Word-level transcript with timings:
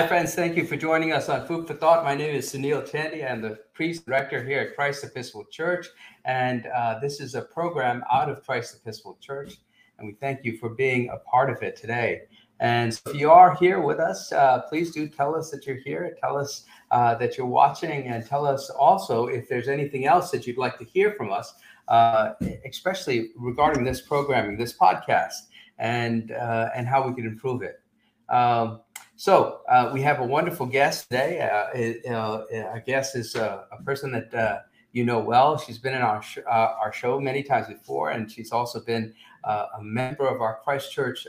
Hi, 0.00 0.06
friends. 0.06 0.34
Thank 0.34 0.56
you 0.56 0.64
for 0.64 0.78
joining 0.78 1.12
us 1.12 1.28
on 1.28 1.46
Food 1.46 1.66
for 1.66 1.74
Thought. 1.74 2.04
My 2.04 2.14
name 2.14 2.34
is 2.34 2.50
Sunil 2.50 2.90
Chandy. 2.90 3.22
I'm 3.22 3.42
the 3.42 3.58
priest 3.74 4.06
director 4.06 4.42
here 4.42 4.60
at 4.60 4.74
Christ 4.74 5.04
Episcopal 5.04 5.44
Church. 5.50 5.88
And 6.24 6.66
uh, 6.68 6.98
this 7.00 7.20
is 7.20 7.34
a 7.34 7.42
program 7.42 8.02
out 8.10 8.30
of 8.30 8.42
Christ 8.42 8.80
Episcopal 8.80 9.18
Church. 9.20 9.58
And 9.98 10.08
we 10.08 10.14
thank 10.14 10.42
you 10.42 10.56
for 10.56 10.70
being 10.70 11.10
a 11.10 11.18
part 11.18 11.50
of 11.50 11.62
it 11.62 11.76
today. 11.76 12.22
And 12.60 12.94
so 12.94 13.10
if 13.10 13.16
you 13.16 13.30
are 13.30 13.54
here 13.56 13.82
with 13.82 14.00
us, 14.00 14.32
uh, 14.32 14.62
please 14.70 14.90
do 14.90 15.06
tell 15.06 15.34
us 15.36 15.50
that 15.50 15.66
you're 15.66 15.76
here. 15.76 16.16
Tell 16.18 16.38
us 16.38 16.64
uh, 16.90 17.16
that 17.16 17.36
you're 17.36 17.46
watching, 17.46 18.06
and 18.06 18.24
tell 18.24 18.46
us 18.46 18.70
also 18.70 19.26
if 19.26 19.50
there's 19.50 19.68
anything 19.68 20.06
else 20.06 20.30
that 20.30 20.46
you'd 20.46 20.56
like 20.56 20.78
to 20.78 20.84
hear 20.86 21.12
from 21.12 21.30
us, 21.30 21.52
uh, 21.88 22.32
especially 22.66 23.32
regarding 23.36 23.84
this 23.84 24.00
programming, 24.00 24.56
this 24.56 24.72
podcast, 24.72 25.34
and 25.76 26.32
uh, 26.32 26.70
and 26.74 26.88
how 26.88 27.06
we 27.06 27.14
can 27.14 27.26
improve 27.26 27.60
it. 27.60 27.82
Um, 28.30 28.80
so 29.20 29.60
uh, 29.68 29.90
we 29.92 30.00
have 30.00 30.20
a 30.20 30.24
wonderful 30.24 30.64
guest 30.64 31.10
today. 31.10 31.40
Uh, 31.42 32.10
uh, 32.10 32.46
our 32.70 32.80
guest 32.80 33.14
is 33.14 33.36
uh, 33.36 33.64
a 33.70 33.82
person 33.82 34.10
that 34.12 34.32
uh, 34.32 34.60
you 34.92 35.04
know 35.04 35.18
well. 35.18 35.58
She's 35.58 35.76
been 35.76 35.92
in 35.92 36.00
our 36.00 36.22
sh- 36.22 36.38
uh, 36.50 36.72
our 36.80 36.90
show 36.90 37.20
many 37.20 37.42
times 37.42 37.66
before, 37.66 38.12
and 38.12 38.32
she's 38.32 38.50
also 38.50 38.80
been 38.80 39.12
a 39.44 39.82
member 39.82 40.26
of 40.26 40.40
our 40.40 40.60
Christchurch 40.64 41.26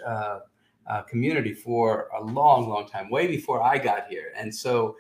community 1.10 1.54
for 1.54 2.08
a 2.18 2.24
long, 2.24 2.70
long 2.70 2.88
time, 2.88 3.10
way 3.10 3.28
before 3.28 3.62
I 3.62 3.78
got 3.78 4.08
here. 4.08 4.32
And 4.38 4.56
so 4.56 4.96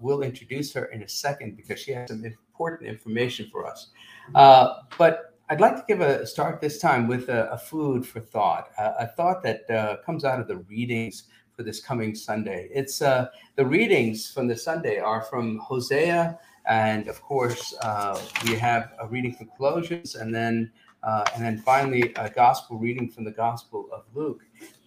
we'll 0.00 0.22
introduce 0.22 0.72
her 0.72 0.86
in 0.86 1.04
a 1.04 1.08
second 1.08 1.56
because 1.56 1.78
she 1.78 1.92
has 1.92 2.08
some 2.08 2.24
important 2.24 2.90
information 2.90 3.48
for 3.52 3.64
us. 3.64 3.90
but 4.32 5.34
I'd 5.50 5.60
like 5.60 5.76
to 5.76 5.84
give 5.86 6.00
a 6.00 6.26
start 6.26 6.60
this 6.60 6.78
time 6.78 7.06
with 7.06 7.28
a, 7.30 7.48
a 7.52 7.56
food 7.56 8.04
for 8.04 8.20
thought, 8.20 8.70
a, 8.76 9.04
a 9.04 9.06
thought 9.06 9.44
that 9.44 10.02
comes 10.04 10.24
out 10.24 10.40
of 10.40 10.48
the 10.48 10.56
readings 10.56 11.28
for 11.58 11.64
this 11.64 11.80
coming 11.80 12.14
Sunday. 12.14 12.68
It's 12.72 13.02
uh, 13.02 13.30
the 13.56 13.66
readings 13.66 14.30
from 14.30 14.46
the 14.46 14.56
Sunday 14.56 15.00
are 15.00 15.22
from 15.22 15.58
Hosea, 15.58 16.38
and 16.66 17.08
of 17.08 17.20
course 17.20 17.74
uh, 17.82 18.16
we 18.44 18.54
have 18.54 18.92
a 19.00 19.08
reading 19.08 19.34
from 19.34 19.50
Colossians, 19.58 20.14
and 20.14 20.32
then 20.32 20.70
uh, 21.02 21.24
and 21.34 21.44
then 21.44 21.58
finally 21.58 22.12
a 22.14 22.30
gospel 22.30 22.78
reading 22.78 23.10
from 23.10 23.24
the 23.24 23.32
Gospel 23.32 23.88
of 23.92 24.04
Luke. 24.14 24.42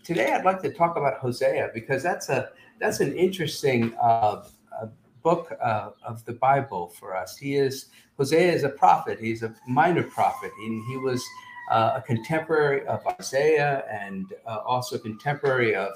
Today 0.05 0.31
I'd 0.31 0.45
like 0.45 0.61
to 0.61 0.71
talk 0.71 0.95
about 0.95 1.19
Hosea 1.19 1.71
because 1.73 2.01
that's 2.01 2.29
a 2.29 2.51
that's 2.79 3.01
an 3.01 3.17
interesting 3.17 3.93
uh, 4.01 4.45
book 5.21 5.53
uh, 5.61 5.89
of 6.07 6.23
the 6.23 6.33
Bible 6.33 6.87
for 6.87 7.17
us. 7.17 7.35
He 7.35 7.55
is 7.55 7.87
Hosea 8.17 8.49
is 8.53 8.63
a 8.63 8.69
prophet. 8.69 9.19
He's 9.19 9.43
a 9.43 9.53
minor 9.67 10.03
prophet, 10.03 10.53
and 10.57 10.81
he 10.87 10.95
was 10.95 11.21
uh, 11.69 11.95
a 11.97 12.01
contemporary 12.01 12.87
of 12.87 13.05
Isaiah 13.19 13.83
and 13.91 14.33
uh, 14.47 14.59
also 14.65 14.97
contemporary 14.97 15.75
of 15.75 15.91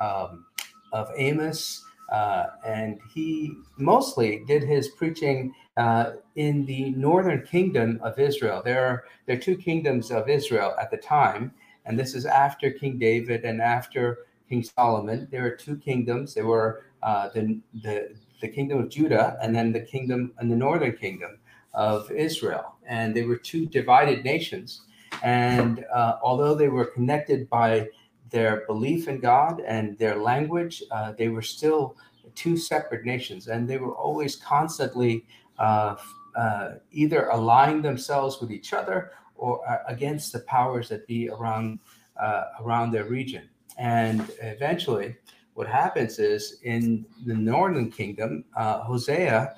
um, 0.00 0.46
of 0.92 1.08
Amos, 1.16 1.84
uh, 2.10 2.46
and 2.64 2.98
he 3.12 3.52
mostly 3.76 4.42
did 4.46 4.62
his 4.62 4.88
preaching 4.88 5.54
uh, 5.76 6.12
in 6.36 6.64
the 6.66 6.90
northern 6.90 7.42
kingdom 7.42 8.00
of 8.02 8.18
Israel. 8.18 8.62
There 8.64 8.84
are 8.86 9.04
there 9.26 9.36
are 9.36 9.40
two 9.40 9.56
kingdoms 9.56 10.10
of 10.10 10.28
Israel 10.28 10.74
at 10.80 10.90
the 10.90 10.96
time, 10.96 11.52
and 11.84 11.98
this 11.98 12.14
is 12.14 12.24
after 12.24 12.70
King 12.70 12.98
David 12.98 13.44
and 13.44 13.60
after 13.60 14.26
King 14.48 14.62
Solomon. 14.62 15.28
There 15.30 15.44
are 15.46 15.56
two 15.56 15.76
kingdoms. 15.76 16.34
There 16.34 16.46
were 16.46 16.84
uh, 17.02 17.28
the 17.34 17.60
the 17.82 18.14
the 18.40 18.48
kingdom 18.48 18.78
of 18.78 18.88
Judah 18.88 19.36
and 19.42 19.54
then 19.54 19.72
the 19.72 19.80
kingdom 19.80 20.32
and 20.38 20.50
the 20.50 20.56
northern 20.56 20.96
kingdom 20.96 21.38
of 21.74 22.10
Israel, 22.10 22.76
and 22.86 23.14
they 23.14 23.22
were 23.22 23.36
two 23.36 23.66
divided 23.66 24.24
nations. 24.24 24.82
And 25.22 25.84
uh, 25.92 26.16
although 26.22 26.54
they 26.54 26.68
were 26.68 26.86
connected 26.86 27.50
by 27.50 27.88
their 28.30 28.64
belief 28.66 29.08
in 29.08 29.20
God 29.20 29.60
and 29.60 29.96
their 29.98 30.16
language, 30.16 30.82
uh, 30.90 31.12
they 31.12 31.28
were 31.28 31.42
still 31.42 31.96
two 32.34 32.56
separate 32.56 33.04
nations, 33.04 33.48
and 33.48 33.68
they 33.68 33.78
were 33.78 33.94
always 33.94 34.36
constantly 34.36 35.26
uh, 35.58 35.96
uh, 36.36 36.74
either 36.92 37.28
aligning 37.28 37.82
themselves 37.82 38.40
with 38.40 38.52
each 38.52 38.72
other 38.72 39.12
or 39.36 39.68
uh, 39.68 39.78
against 39.88 40.32
the 40.32 40.40
powers 40.40 40.88
that 40.88 41.06
be 41.06 41.28
around 41.28 41.78
uh, 42.20 42.44
around 42.60 42.92
their 42.92 43.04
region. 43.04 43.48
And 43.78 44.28
eventually, 44.42 45.16
what 45.54 45.68
happens 45.68 46.18
is 46.18 46.60
in 46.62 47.06
the 47.26 47.34
northern 47.34 47.90
kingdom, 47.90 48.44
uh, 48.56 48.80
Hosea 48.80 49.54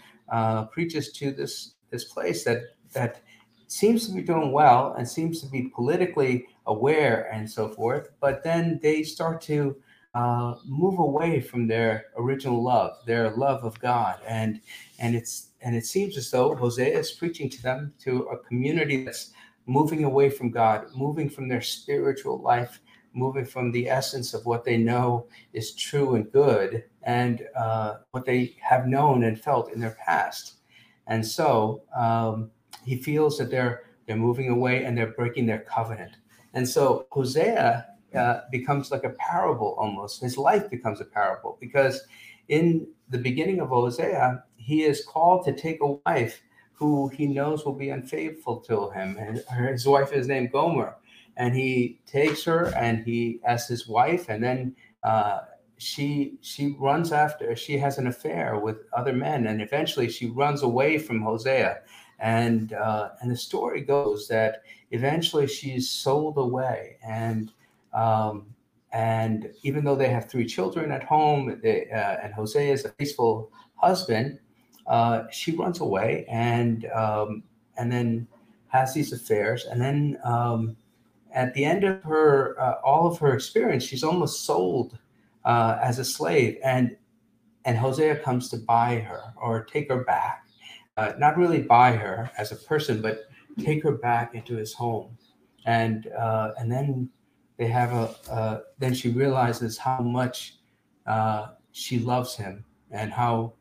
preaches 0.72 1.12
to 1.12 1.32
this 1.32 1.74
this 1.90 2.04
place 2.04 2.44
that 2.44 2.62
that 2.92 3.20
seems 3.66 4.06
to 4.06 4.12
be 4.12 4.22
doing 4.22 4.52
well 4.52 4.94
and 4.98 5.08
seems 5.08 5.40
to 5.40 5.46
be 5.46 5.70
politically 5.74 6.46
aware 6.70 7.28
and 7.32 7.50
so 7.50 7.68
forth, 7.68 8.10
but 8.20 8.42
then 8.42 8.78
they 8.82 9.02
start 9.02 9.40
to 9.42 9.76
uh, 10.14 10.54
move 10.64 10.98
away 10.98 11.40
from 11.40 11.66
their 11.66 12.06
original 12.16 12.62
love, 12.62 12.96
their 13.06 13.30
love 13.36 13.64
of 13.64 13.78
God, 13.80 14.18
and 14.26 14.60
and 14.98 15.14
it's 15.14 15.50
and 15.60 15.76
it 15.76 15.84
seems 15.84 16.16
as 16.16 16.30
though 16.30 16.54
Hosea 16.54 16.98
is 16.98 17.12
preaching 17.12 17.50
to 17.50 17.62
them 17.62 17.92
to 18.00 18.22
a 18.32 18.38
community 18.38 19.04
that's 19.04 19.32
moving 19.66 20.04
away 20.04 20.30
from 20.30 20.50
God, 20.50 20.86
moving 20.94 21.28
from 21.28 21.48
their 21.48 21.60
spiritual 21.60 22.40
life, 22.40 22.80
moving 23.12 23.44
from 23.44 23.70
the 23.70 23.88
essence 23.88 24.32
of 24.34 24.46
what 24.46 24.64
they 24.64 24.76
know 24.76 25.26
is 25.52 25.74
true 25.74 26.14
and 26.14 26.32
good, 26.32 26.84
and 27.02 27.46
uh, 27.56 27.98
what 28.12 28.24
they 28.24 28.56
have 28.62 28.86
known 28.86 29.24
and 29.24 29.40
felt 29.40 29.72
in 29.72 29.80
their 29.80 29.96
past, 30.06 30.54
and 31.06 31.26
so. 31.26 31.82
Um, 31.96 32.50
he 32.84 32.96
feels 32.96 33.36
that 33.38 33.50
they're 33.50 33.82
they're 34.06 34.16
moving 34.16 34.48
away 34.48 34.84
and 34.84 34.96
they're 34.96 35.12
breaking 35.12 35.46
their 35.46 35.60
covenant. 35.60 36.16
And 36.54 36.68
so 36.68 37.06
Hosea 37.10 37.86
uh, 38.14 38.40
becomes 38.50 38.90
like 38.90 39.04
a 39.04 39.10
parable 39.10 39.76
almost. 39.78 40.20
His 40.20 40.36
life 40.36 40.68
becomes 40.70 41.00
a 41.00 41.04
parable 41.04 41.56
because 41.60 42.02
in 42.48 42.86
the 43.08 43.18
beginning 43.18 43.60
of 43.60 43.68
Hosea, 43.68 44.44
he 44.56 44.82
is 44.82 45.04
called 45.04 45.44
to 45.44 45.52
take 45.52 45.80
a 45.80 45.92
wife 46.06 46.42
who 46.72 47.08
he 47.08 47.26
knows 47.26 47.64
will 47.64 47.74
be 47.74 47.90
unfaithful 47.90 48.58
to 48.60 48.90
him. 48.90 49.16
And 49.18 49.44
his 49.68 49.86
wife 49.86 50.12
is 50.12 50.26
named 50.26 50.52
Gomer. 50.52 50.96
And 51.36 51.54
he 51.54 52.00
takes 52.06 52.44
her 52.44 52.74
and 52.76 53.04
he 53.04 53.40
as 53.44 53.68
his 53.68 53.86
wife, 53.88 54.28
and 54.28 54.42
then 54.42 54.76
uh, 55.04 55.40
she 55.78 56.34
she 56.42 56.76
runs 56.78 57.12
after 57.12 57.56
she 57.56 57.78
has 57.78 57.96
an 57.96 58.08
affair 58.08 58.58
with 58.58 58.78
other 58.92 59.14
men, 59.14 59.46
and 59.46 59.62
eventually 59.62 60.10
she 60.10 60.26
runs 60.28 60.62
away 60.62 60.98
from 60.98 61.22
Hosea 61.22 61.80
and 62.20 62.74
uh, 62.74 63.10
and 63.20 63.30
the 63.30 63.36
story 63.36 63.80
goes 63.80 64.28
that 64.28 64.62
eventually 64.90 65.46
she's 65.46 65.88
sold 65.88 66.38
away. 66.38 66.96
And 67.02 67.52
um, 67.92 68.46
and 68.92 69.50
even 69.62 69.84
though 69.84 69.96
they 69.96 70.08
have 70.08 70.28
three 70.28 70.46
children 70.46 70.90
at 70.90 71.04
home 71.04 71.60
they, 71.62 71.88
uh, 71.90 72.16
and 72.22 72.34
Hosea 72.34 72.72
is 72.72 72.84
a 72.84 72.90
faithful 72.90 73.52
husband 73.76 74.38
uh, 74.86 75.24
she 75.30 75.52
runs 75.52 75.80
away 75.80 76.26
and 76.28 76.86
um, 76.86 77.42
and 77.76 77.90
then 77.90 78.26
has 78.68 78.94
these 78.94 79.12
affairs. 79.12 79.64
And 79.64 79.80
then 79.80 80.18
um, 80.24 80.76
at 81.32 81.54
the 81.54 81.64
end 81.64 81.84
of 81.84 82.02
her 82.02 82.60
uh, 82.60 82.80
all 82.84 83.06
of 83.06 83.18
her 83.18 83.34
experience 83.34 83.84
she's 83.84 84.04
almost 84.04 84.44
sold 84.44 84.98
uh, 85.44 85.78
as 85.82 85.98
a 85.98 86.04
slave. 86.04 86.58
And 86.64 86.96
and 87.64 87.76
Hosea 87.76 88.16
comes 88.16 88.48
to 88.50 88.56
buy 88.56 89.00
her 89.00 89.34
or 89.36 89.64
take 89.64 89.88
her 89.88 90.04
back 90.04 90.46
uh, 91.00 91.14
not 91.18 91.36
really 91.36 91.62
buy 91.62 91.92
her 91.92 92.30
as 92.36 92.52
a 92.52 92.56
person, 92.56 93.00
but 93.00 93.20
take 93.58 93.82
her 93.82 93.92
back 93.92 94.34
into 94.34 94.56
his 94.56 94.72
home, 94.72 95.16
and 95.66 96.06
uh, 96.08 96.52
and 96.58 96.70
then 96.70 97.08
they 97.56 97.66
have 97.68 97.92
a 97.92 98.14
uh, 98.30 98.60
then 98.78 98.94
she 98.94 99.10
realizes 99.10 99.78
how 99.78 100.00
much 100.00 100.56
uh, 101.06 101.48
she 101.72 101.98
loves 101.98 102.36
him 102.36 102.64
and 102.90 103.12
how 103.12 103.52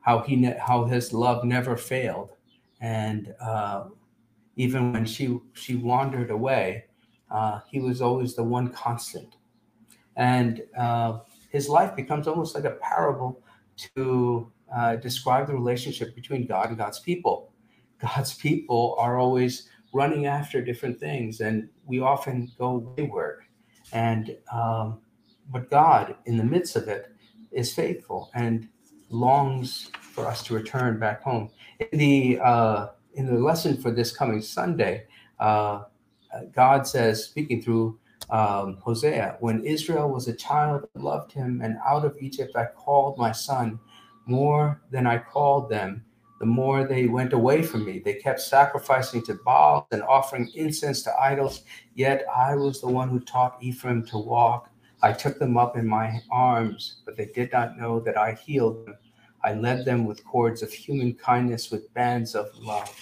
how 0.00 0.20
he 0.20 0.36
ne- 0.36 0.58
how 0.58 0.84
his 0.84 1.12
love 1.12 1.44
never 1.44 1.76
failed, 1.76 2.32
and 2.80 3.34
uh, 3.40 3.84
even 4.56 4.92
when 4.92 5.04
she 5.04 5.38
she 5.54 5.76
wandered 5.76 6.30
away, 6.30 6.84
uh, 7.30 7.60
he 7.70 7.80
was 7.80 8.00
always 8.00 8.34
the 8.34 8.44
one 8.44 8.68
constant, 8.68 9.36
and 10.16 10.62
his 11.50 11.68
life 11.68 11.96
becomes 11.96 12.28
almost 12.28 12.54
like 12.54 12.64
a 12.64 12.76
parable 12.82 13.42
to 13.94 14.52
uh, 14.74 14.96
describe 14.96 15.46
the 15.46 15.54
relationship 15.54 16.14
between 16.14 16.46
God 16.46 16.68
and 16.68 16.78
God's 16.78 17.00
people. 17.00 17.47
God's 18.00 18.34
people 18.34 18.94
are 18.98 19.18
always 19.18 19.68
running 19.92 20.26
after 20.26 20.62
different 20.62 21.00
things, 21.00 21.40
and 21.40 21.68
we 21.86 22.00
often 22.00 22.50
go 22.58 22.94
wayward. 22.96 23.42
And 23.92 24.36
um, 24.52 25.00
but 25.50 25.70
God, 25.70 26.16
in 26.26 26.36
the 26.36 26.44
midst 26.44 26.76
of 26.76 26.88
it, 26.88 27.12
is 27.52 27.74
faithful 27.74 28.30
and 28.34 28.68
longs 29.10 29.90
for 30.12 30.26
us 30.26 30.42
to 30.44 30.54
return 30.54 30.98
back 30.98 31.22
home. 31.22 31.50
In 31.92 31.98
the 31.98 32.38
uh, 32.40 32.88
in 33.14 33.26
the 33.26 33.38
lesson 33.38 33.76
for 33.76 33.90
this 33.90 34.14
coming 34.14 34.42
Sunday, 34.42 35.06
uh, 35.40 35.84
God 36.52 36.86
says, 36.86 37.24
speaking 37.24 37.62
through 37.62 37.98
um, 38.30 38.78
Hosea, 38.82 39.36
when 39.40 39.64
Israel 39.64 40.10
was 40.10 40.28
a 40.28 40.34
child, 40.34 40.86
I 40.94 41.00
loved 41.00 41.32
him, 41.32 41.60
and 41.62 41.78
out 41.86 42.04
of 42.04 42.16
Egypt 42.20 42.54
I 42.56 42.66
called 42.66 43.16
my 43.18 43.32
son 43.32 43.80
more 44.26 44.82
than 44.90 45.06
I 45.06 45.18
called 45.18 45.70
them, 45.70 46.04
the 46.38 46.46
more 46.46 46.84
they 46.84 47.06
went 47.06 47.32
away 47.32 47.62
from 47.62 47.84
me. 47.84 47.98
They 47.98 48.14
kept 48.14 48.40
sacrificing 48.40 49.22
to 49.24 49.34
Baal 49.44 49.88
and 49.90 50.02
offering 50.02 50.50
incense 50.54 51.02
to 51.02 51.18
idols. 51.20 51.62
Yet 51.94 52.24
I 52.34 52.54
was 52.54 52.80
the 52.80 52.88
one 52.88 53.08
who 53.08 53.20
taught 53.20 53.58
Ephraim 53.60 54.06
to 54.06 54.18
walk 54.18 54.70
I 55.02 55.12
took 55.12 55.38
them 55.38 55.56
up 55.56 55.76
in 55.76 55.86
my 55.86 56.20
arms, 56.30 56.96
but 57.04 57.16
they 57.16 57.26
did 57.26 57.52
not 57.52 57.78
know 57.78 58.00
that 58.00 58.16
I 58.16 58.32
healed 58.32 58.86
them. 58.86 58.96
I 59.44 59.54
led 59.54 59.84
them 59.84 60.04
with 60.04 60.24
cords 60.24 60.62
of 60.62 60.72
human 60.72 61.14
kindness, 61.14 61.70
with 61.70 61.92
bands 61.94 62.34
of 62.34 62.50
love. 62.56 62.92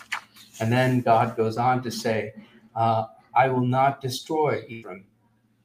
And 0.60 0.70
then 0.70 1.00
God 1.00 1.36
goes 1.36 1.56
on 1.56 1.82
to 1.82 1.90
say, 1.90 2.34
uh, 2.74 3.06
I 3.34 3.48
will 3.48 3.66
not 3.66 4.02
destroy 4.02 4.62
Ephraim. 4.68 5.06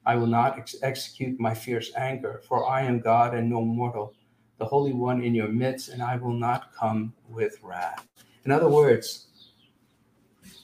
I 0.06 0.16
will 0.16 0.26
not 0.26 0.58
ex- 0.58 0.76
execute 0.82 1.38
my 1.38 1.54
fierce 1.54 1.92
anger, 1.96 2.40
for 2.48 2.66
I 2.66 2.82
am 2.82 3.00
God 3.00 3.34
and 3.34 3.50
no 3.50 3.62
mortal, 3.62 4.14
the 4.62 4.68
Holy 4.68 4.92
One 4.92 5.24
in 5.24 5.34
your 5.34 5.48
midst, 5.48 5.88
and 5.88 6.00
I 6.00 6.14
will 6.14 6.38
not 6.48 6.72
come 6.72 7.12
with 7.28 7.58
wrath. 7.64 8.06
In 8.44 8.52
other 8.52 8.68
words, 8.68 9.26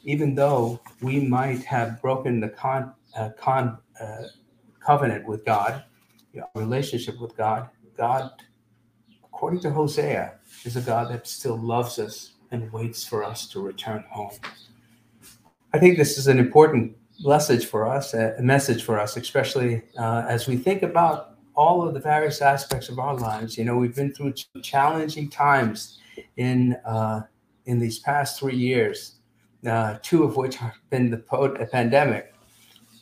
even 0.04 0.36
though 0.36 0.78
we 1.02 1.18
might 1.18 1.64
have 1.64 2.00
broken 2.00 2.38
the 2.38 2.48
con, 2.48 2.92
uh, 3.16 3.30
con 3.36 3.76
uh, 4.00 4.22
covenant 4.78 5.26
with 5.26 5.44
God, 5.44 5.82
you 6.32 6.40
know, 6.40 6.48
relationship 6.54 7.20
with 7.20 7.36
God, 7.36 7.70
God, 7.96 8.30
according 9.24 9.60
to 9.62 9.70
Hosea, 9.70 10.34
is 10.64 10.76
a 10.76 10.80
God 10.80 11.10
that 11.10 11.26
still 11.26 11.58
loves 11.58 11.98
us 11.98 12.34
and 12.52 12.72
waits 12.72 13.04
for 13.04 13.24
us 13.24 13.48
to 13.48 13.60
return 13.60 14.04
home. 14.08 14.30
I 15.72 15.80
think 15.80 15.98
this 15.98 16.18
is 16.18 16.28
an 16.28 16.38
important 16.38 16.96
message 17.24 17.66
for 17.66 17.84
us, 17.88 18.14
a 18.14 18.36
message 18.38 18.84
for 18.84 19.00
us, 19.00 19.16
especially 19.16 19.82
uh, 19.98 20.24
as 20.28 20.46
we 20.46 20.56
think 20.56 20.84
about 20.84 21.37
all 21.58 21.82
of 21.86 21.92
the 21.92 21.98
various 21.98 22.40
aspects 22.40 22.88
of 22.88 23.00
our 23.00 23.16
lives. 23.16 23.58
You 23.58 23.64
know, 23.64 23.76
we've 23.76 23.96
been 23.96 24.14
through 24.14 24.34
challenging 24.62 25.28
times 25.28 25.98
in 26.36 26.74
uh, 26.86 27.22
in 27.66 27.80
these 27.80 27.98
past 27.98 28.38
three 28.38 28.56
years, 28.56 29.16
uh, 29.66 29.98
two 30.00 30.22
of 30.22 30.36
which 30.36 30.54
have 30.56 30.76
been 30.88 31.10
the 31.10 31.18
pandemic, 31.72 32.32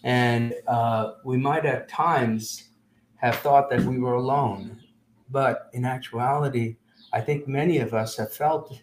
and 0.05 0.55
uh, 0.67 1.13
we 1.23 1.37
might 1.37 1.67
at 1.67 1.87
times 1.89 2.71
have 3.17 3.37
thought 3.37 3.69
that 3.69 3.83
we 3.83 3.99
were 3.99 4.15
alone, 4.15 4.81
but 5.31 5.69
in 5.75 5.85
actuality, 5.85 6.77
I 7.13 7.21
think 7.21 7.47
many 7.47 7.79
of 7.79 7.93
us 7.93 8.17
have 8.17 8.33
felt 8.33 8.81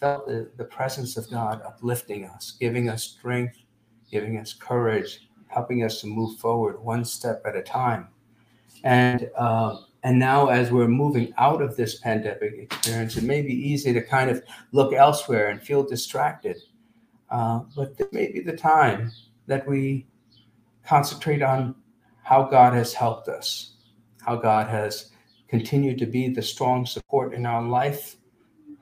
felt 0.00 0.26
the, 0.26 0.50
the 0.58 0.64
presence 0.64 1.16
of 1.16 1.30
God 1.30 1.62
uplifting 1.62 2.26
us, 2.26 2.56
giving 2.60 2.90
us 2.90 3.02
strength, 3.04 3.56
giving 4.10 4.36
us 4.36 4.52
courage, 4.52 5.28
helping 5.48 5.82
us 5.82 6.02
to 6.02 6.08
move 6.08 6.38
forward 6.38 6.78
one 6.78 7.06
step 7.06 7.42
at 7.46 7.56
a 7.56 7.62
time. 7.62 8.08
And 8.84 9.30
uh, 9.36 9.78
and 10.04 10.18
now, 10.18 10.48
as 10.48 10.70
we're 10.70 10.86
moving 10.86 11.32
out 11.38 11.62
of 11.62 11.76
this 11.76 11.98
pandemic 11.98 12.52
experience, 12.58 13.16
it 13.16 13.24
may 13.24 13.40
be 13.40 13.54
easy 13.54 13.92
to 13.94 14.02
kind 14.02 14.30
of 14.30 14.42
look 14.72 14.92
elsewhere 14.92 15.48
and 15.48 15.62
feel 15.62 15.82
distracted. 15.82 16.58
Uh, 17.30 17.60
but 17.74 17.96
there 17.96 18.08
may 18.12 18.30
be 18.30 18.40
the 18.40 18.56
time 18.56 19.10
that 19.46 19.66
we 19.66 20.06
concentrate 20.86 21.42
on 21.42 21.74
how 22.22 22.44
God 22.44 22.74
has 22.74 22.92
helped 22.92 23.28
us, 23.28 23.76
how 24.20 24.36
God 24.36 24.68
has 24.68 25.10
continued 25.48 25.98
to 25.98 26.06
be 26.06 26.28
the 26.28 26.42
strong 26.42 26.84
support 26.84 27.32
in 27.32 27.46
our 27.46 27.62
life, 27.62 28.16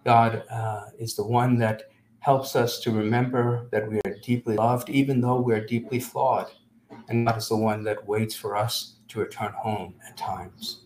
God 0.04 0.42
uh, 0.50 0.86
is 0.98 1.14
the 1.14 1.24
one 1.24 1.56
that 1.58 1.84
helps 2.18 2.56
us 2.56 2.80
to 2.80 2.90
remember 2.90 3.68
that 3.70 3.88
we 3.88 4.00
are 4.04 4.16
deeply 4.22 4.56
loved, 4.56 4.88
even 4.88 5.20
though 5.20 5.40
we're 5.40 5.64
deeply 5.64 6.00
flawed. 6.00 6.46
And 7.08 7.26
God 7.26 7.38
is 7.38 7.48
the 7.48 7.56
one 7.56 7.84
that 7.84 8.06
waits 8.06 8.34
for 8.34 8.56
us 8.56 8.94
to 9.12 9.20
return 9.20 9.52
home 9.52 9.94
at 10.08 10.16
times. 10.16 10.84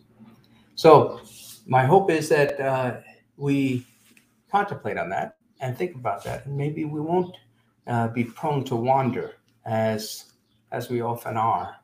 So, 0.74 1.20
my 1.66 1.84
hope 1.84 2.10
is 2.10 2.28
that 2.28 2.60
uh, 2.60 2.98
we 3.36 3.86
contemplate 4.50 4.98
on 4.98 5.08
that 5.10 5.36
and 5.60 5.76
think 5.76 5.94
about 5.94 6.22
that, 6.24 6.46
and 6.46 6.56
maybe 6.56 6.84
we 6.84 7.00
won't 7.00 7.34
uh, 7.86 8.08
be 8.08 8.24
prone 8.24 8.64
to 8.64 8.76
wander 8.76 9.36
as 9.64 10.32
as 10.72 10.90
we 10.90 11.00
often 11.00 11.36
are, 11.36 11.76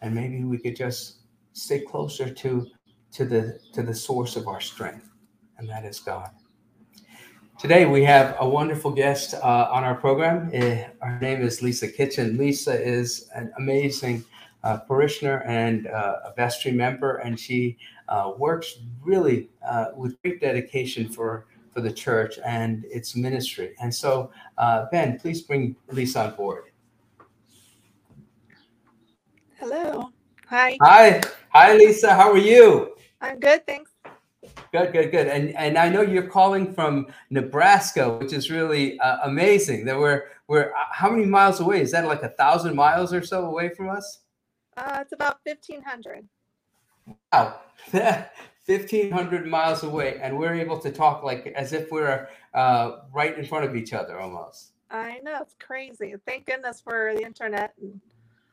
and 0.00 0.14
maybe 0.14 0.44
we 0.44 0.58
could 0.58 0.76
just 0.76 1.20
stay 1.52 1.80
closer 1.80 2.28
to 2.28 2.66
to 3.12 3.24
the 3.24 3.60
to 3.72 3.82
the 3.82 3.94
source 3.94 4.36
of 4.36 4.48
our 4.48 4.60
strength, 4.60 5.08
and 5.58 5.68
that 5.68 5.84
is 5.84 6.00
God. 6.00 6.30
Today 7.58 7.84
we 7.84 8.02
have 8.04 8.36
a 8.40 8.48
wonderful 8.48 8.90
guest 8.90 9.34
uh, 9.34 9.68
on 9.70 9.84
our 9.84 9.94
program. 9.94 10.48
Uh, 10.48 11.06
her 11.06 11.18
name 11.20 11.42
is 11.42 11.60
Lisa 11.60 11.88
Kitchen. 11.88 12.38
Lisa 12.38 12.72
is 12.72 13.28
an 13.34 13.52
amazing 13.58 14.24
uh, 14.64 14.78
parishioner 14.78 15.42
and 15.46 15.86
uh, 15.86 16.20
a 16.24 16.34
vestry 16.34 16.72
member, 16.72 17.16
and 17.16 17.38
she 17.38 17.76
uh, 18.08 18.32
works 18.36 18.78
really 19.02 19.48
uh, 19.66 19.86
with 19.96 20.20
great 20.22 20.40
dedication 20.40 21.08
for 21.08 21.46
for 21.72 21.80
the 21.80 21.92
church 21.92 22.38
and 22.44 22.84
its 22.86 23.14
ministry. 23.14 23.74
And 23.80 23.94
so, 23.94 24.32
Ben, 24.90 25.20
please 25.20 25.42
bring 25.42 25.76
Lisa 25.92 26.26
on 26.26 26.34
board. 26.34 26.64
Hello. 29.56 30.10
Hi. 30.48 30.76
Hi. 30.82 31.20
Hi, 31.50 31.76
Lisa. 31.76 32.12
How 32.12 32.32
are 32.32 32.38
you? 32.38 32.96
I'm 33.20 33.38
good. 33.38 33.64
Thanks. 33.66 33.90
Good, 34.72 34.92
good, 34.92 35.10
good. 35.10 35.26
And 35.26 35.54
and 35.54 35.76
I 35.76 35.88
know 35.88 36.00
you're 36.00 36.26
calling 36.26 36.72
from 36.72 37.06
Nebraska, 37.30 38.16
which 38.18 38.32
is 38.32 38.50
really 38.50 38.98
uh, 39.00 39.18
amazing. 39.24 39.84
That 39.84 39.98
we're 39.98 40.24
we're 40.48 40.72
how 40.92 41.10
many 41.10 41.26
miles 41.26 41.60
away? 41.60 41.80
Is 41.80 41.92
that 41.92 42.06
like 42.06 42.22
a 42.22 42.30
thousand 42.30 42.74
miles 42.74 43.12
or 43.12 43.22
so 43.22 43.46
away 43.46 43.68
from 43.74 43.90
us? 43.90 44.20
Uh, 44.76 44.98
it's 45.00 45.12
about 45.12 45.40
fifteen 45.44 45.82
hundred. 45.82 46.26
Wow, 47.32 47.60
fifteen 48.64 49.10
hundred 49.10 49.46
miles 49.46 49.82
away, 49.82 50.18
and 50.22 50.38
we're 50.38 50.54
able 50.54 50.78
to 50.78 50.90
talk 50.90 51.22
like 51.22 51.46
as 51.56 51.72
if 51.72 51.90
we're 51.90 52.28
uh, 52.54 52.98
right 53.12 53.36
in 53.38 53.44
front 53.44 53.64
of 53.64 53.76
each 53.76 53.92
other 53.92 54.18
almost. 54.18 54.72
I 54.90 55.20
know 55.22 55.38
it's 55.40 55.54
crazy. 55.60 56.14
Thank 56.26 56.46
goodness 56.46 56.80
for 56.80 57.12
the 57.14 57.22
internet 57.22 57.74
and 57.80 58.00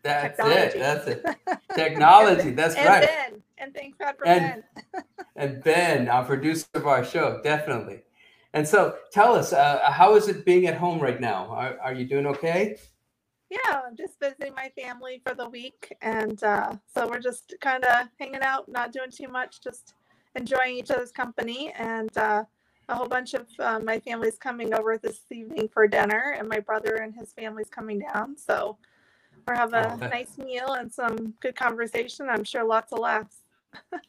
that's 0.08 0.38
Technology. 0.38 0.62
it. 0.62 0.80
That's 0.80 1.08
it. 1.08 1.26
Technology. 1.76 2.52
That's 2.52 2.76
and 2.76 2.88
right. 2.88 3.08
Ben. 3.08 3.42
And 3.58 3.74
thanks 3.74 3.98
God 3.98 4.16
for 4.18 4.28
and, 4.28 4.64
Ben. 4.94 5.04
and 5.36 5.64
Ben, 5.64 6.08
our 6.08 6.24
producer 6.24 6.68
of 6.74 6.88
our 6.88 7.04
show, 7.04 7.42
definitely. 7.44 8.04
And 8.54 8.68
so, 8.68 8.96
tell 9.12 9.36
us, 9.36 9.54
uh, 9.54 9.92
how 9.92 10.16
is 10.16 10.28
it 10.28 10.46
being 10.46 10.68
at 10.68 10.76
home 10.76 11.00
right 11.00 11.20
now? 11.20 11.48
Are, 11.50 11.78
are 11.80 11.94
you 11.94 12.06
doing 12.06 12.26
okay? 12.28 12.78
Yeah, 13.50 13.82
I'm 13.88 13.96
just 13.96 14.20
visiting 14.20 14.54
my 14.56 14.72
family 14.78 15.22
for 15.26 15.34
the 15.34 15.48
week, 15.48 15.96
and 16.02 16.42
uh, 16.44 16.74
so 16.94 17.08
we're 17.08 17.20
just 17.20 17.56
kind 17.62 17.86
of 17.86 18.08
hanging 18.20 18.42
out, 18.42 18.68
not 18.68 18.92
doing 18.92 19.10
too 19.10 19.30
much, 19.30 19.62
just 19.62 19.94
enjoying 20.36 20.76
each 20.76 20.92
other's 20.92 21.12
company. 21.12 21.72
And 21.78 22.16
uh, 22.18 22.44
a 22.90 22.96
whole 22.96 23.08
bunch 23.08 23.34
of 23.34 23.48
uh, 23.60 23.80
my 23.80 24.00
family's 24.00 24.38
coming 24.38 24.74
over 24.74 24.98
this 24.98 25.22
evening 25.32 25.70
for 25.74 25.88
dinner, 25.88 26.36
and 26.38 26.50
my 26.50 26.60
brother 26.60 26.96
and 26.96 27.16
his 27.16 27.32
family's 27.32 27.70
coming 27.70 28.00
down. 28.00 28.38
So 28.38 28.78
or 29.48 29.56
have 29.56 29.74
a 29.74 29.94
oh, 29.94 29.98
that... 29.98 30.12
nice 30.12 30.38
meal 30.38 30.74
and 30.74 30.92
some 30.92 31.34
good 31.42 31.56
conversation. 31.56 32.28
I'm 32.30 32.44
sure 32.44 32.64
lots 32.64 32.92
of 32.92 33.00
laughs. 33.00 33.38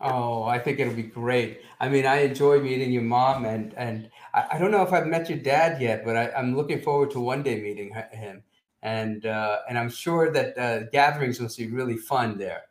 oh, 0.00 0.44
I 0.44 0.58
think 0.58 0.78
it'll 0.78 0.94
be 0.94 1.02
great. 1.02 1.60
I 1.80 1.88
mean, 1.88 2.06
I 2.06 2.22
enjoy 2.22 2.60
meeting 2.60 2.92
your 2.92 3.02
mom, 3.02 3.44
and 3.44 3.74
and 3.74 4.10
I, 4.32 4.46
I 4.52 4.58
don't 4.58 4.70
know 4.70 4.82
if 4.82 4.92
I've 4.92 5.06
met 5.06 5.28
your 5.28 5.38
dad 5.38 5.80
yet, 5.80 6.04
but 6.04 6.16
I, 6.16 6.30
am 6.34 6.56
looking 6.56 6.80
forward 6.80 7.10
to 7.12 7.20
one 7.20 7.42
day 7.42 7.60
meeting 7.60 7.92
him, 8.12 8.42
and 8.82 9.26
uh, 9.26 9.58
and 9.68 9.78
I'm 9.78 9.90
sure 9.90 10.30
that 10.32 10.58
uh, 10.58 10.84
gatherings 10.84 11.40
will 11.40 11.50
be 11.56 11.68
really 11.68 11.96
fun 11.96 12.38
there. 12.38 12.62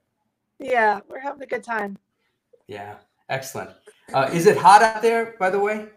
Yeah, 0.59 1.01
we're 1.07 1.19
having 1.19 1.43
a 1.43 1.47
good 1.47 1.63
time. 1.63 1.97
Yeah, 2.67 2.95
excellent. 3.29 3.71
Uh, 4.13 4.29
is 4.31 4.47
it 4.47 4.57
hot 4.57 4.81
out 4.81 5.01
there, 5.01 5.35
by 5.39 5.49
the 5.49 5.59
way? 5.59 5.87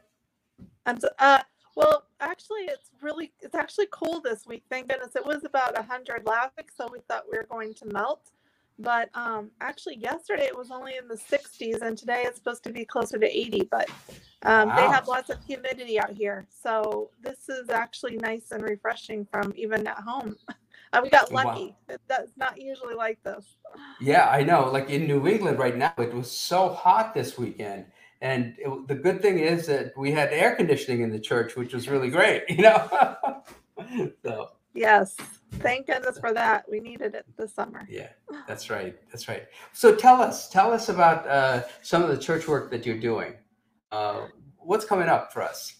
And 0.87 1.03
uh, 1.19 1.41
well, 1.77 2.05
actually, 2.21 2.63
it's 2.63 2.91
really 3.01 3.33
it's 3.41 3.55
actually 3.55 3.87
cold 3.87 4.25
this 4.25 4.47
week. 4.47 4.65
Thank 4.69 4.89
goodness. 4.89 5.17
It 5.17 5.25
was 5.25 5.45
about 5.45 5.77
hundred 5.87 6.27
last 6.27 6.57
week, 6.57 6.71
so 6.77 6.89
we 6.93 6.99
thought 7.09 7.25
we 7.31 7.39
were 7.39 7.47
going 7.49 7.75
to 7.75 7.87
melt. 7.87 8.31
But 8.81 9.11
um, 9.15 9.51
actually, 9.61 9.97
yesterday 9.97 10.47
it 10.47 10.57
was 10.57 10.71
only 10.71 10.97
in 10.97 11.07
the 11.07 11.15
60s, 11.15 11.83
and 11.83 11.99
today 11.99 12.23
it's 12.25 12.39
supposed 12.39 12.65
to 12.65 12.73
be 12.73 12.85
closer 12.87 13.19
to 13.19 13.27
80. 13.27 13.69
But 13.71 13.91
um, 14.43 14.69
wow. 14.69 14.77
they 14.77 14.87
have 14.93 15.09
lots 15.09 15.31
of 15.31 15.39
humidity 15.45 16.01
out 16.01 16.11
here, 16.11 16.47
so 16.51 17.11
this 17.23 17.49
is 17.49 17.71
actually 17.71 18.17
nice 18.17 18.51
and 18.51 18.63
refreshing 18.63 19.27
from 19.31 19.53
even 19.57 19.87
at 19.87 19.99
home. 19.99 20.37
Uh, 20.93 20.99
we 21.05 21.09
got 21.09 21.31
lucky. 21.31 21.73
Wow. 21.89 21.97
That's 22.09 22.33
not 22.37 22.61
usually 22.61 22.97
like 22.97 23.23
this. 23.23 23.45
Yeah, 24.01 24.29
I 24.29 24.43
know. 24.43 24.69
Like 24.73 24.91
in 24.91 25.07
New 25.07 25.29
England 25.29 25.61
right 25.61 25.77
now, 25.77 25.93
it 25.99 26.13
was 26.13 26.29
so 26.29 26.71
hot 26.71 27.15
this 27.15 27.39
weekend 27.39 27.87
and 28.21 28.55
it, 28.59 28.89
the 28.89 28.95
good 28.95 29.23
thing 29.23 29.39
is 29.39 29.67
that 29.67 29.97
we 29.97 30.13
had 30.13 30.33
air 30.33 30.55
conditioning 30.55 31.03
in 31.03 31.11
the 31.11 31.19
church, 31.19 31.57
which 31.57 31.73
was 31.73 31.89
really 31.89 32.11
great, 32.11 32.45
you 32.49 32.63
know. 32.63 33.43
so 34.25 34.51
yes, 34.75 35.17
thank 35.55 35.87
goodness 35.87 36.19
for 36.19 36.33
that. 36.35 36.65
We 36.71 36.81
needed 36.81 37.15
it 37.15 37.25
this 37.37 37.55
summer. 37.55 37.87
Yeah, 37.89 38.09
that's 38.47 38.69
right. 38.69 38.97
That's 39.11 39.29
right. 39.29 39.47
So 39.73 39.95
tell 39.95 40.21
us, 40.21 40.49
tell 40.49 40.73
us 40.73 40.89
about 40.89 41.27
uh, 41.27 41.63
some 41.83 42.03
of 42.03 42.09
the 42.09 42.19
church 42.19 42.47
work 42.47 42.71
that 42.71 42.85
you're 42.85 43.01
doing. 43.01 43.35
Uh, 43.93 44.27
what's 44.59 44.85
coming 44.85 45.09
up 45.09 45.33
for 45.33 45.43
us? 45.43 45.77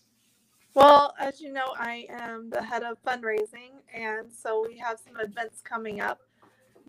Well, 0.75 1.15
as 1.19 1.41
you 1.41 1.53
know, 1.53 1.75
I 1.77 2.07
am 2.09 2.51
the 2.51 2.63
head 2.63 2.83
of 2.83 2.97
fundraising, 3.03 3.73
and 3.93 4.33
so 4.33 4.65
we 4.67 4.79
have 4.79 4.99
some 4.99 5.19
events 5.21 5.61
coming 5.63 6.01
up 6.01 6.21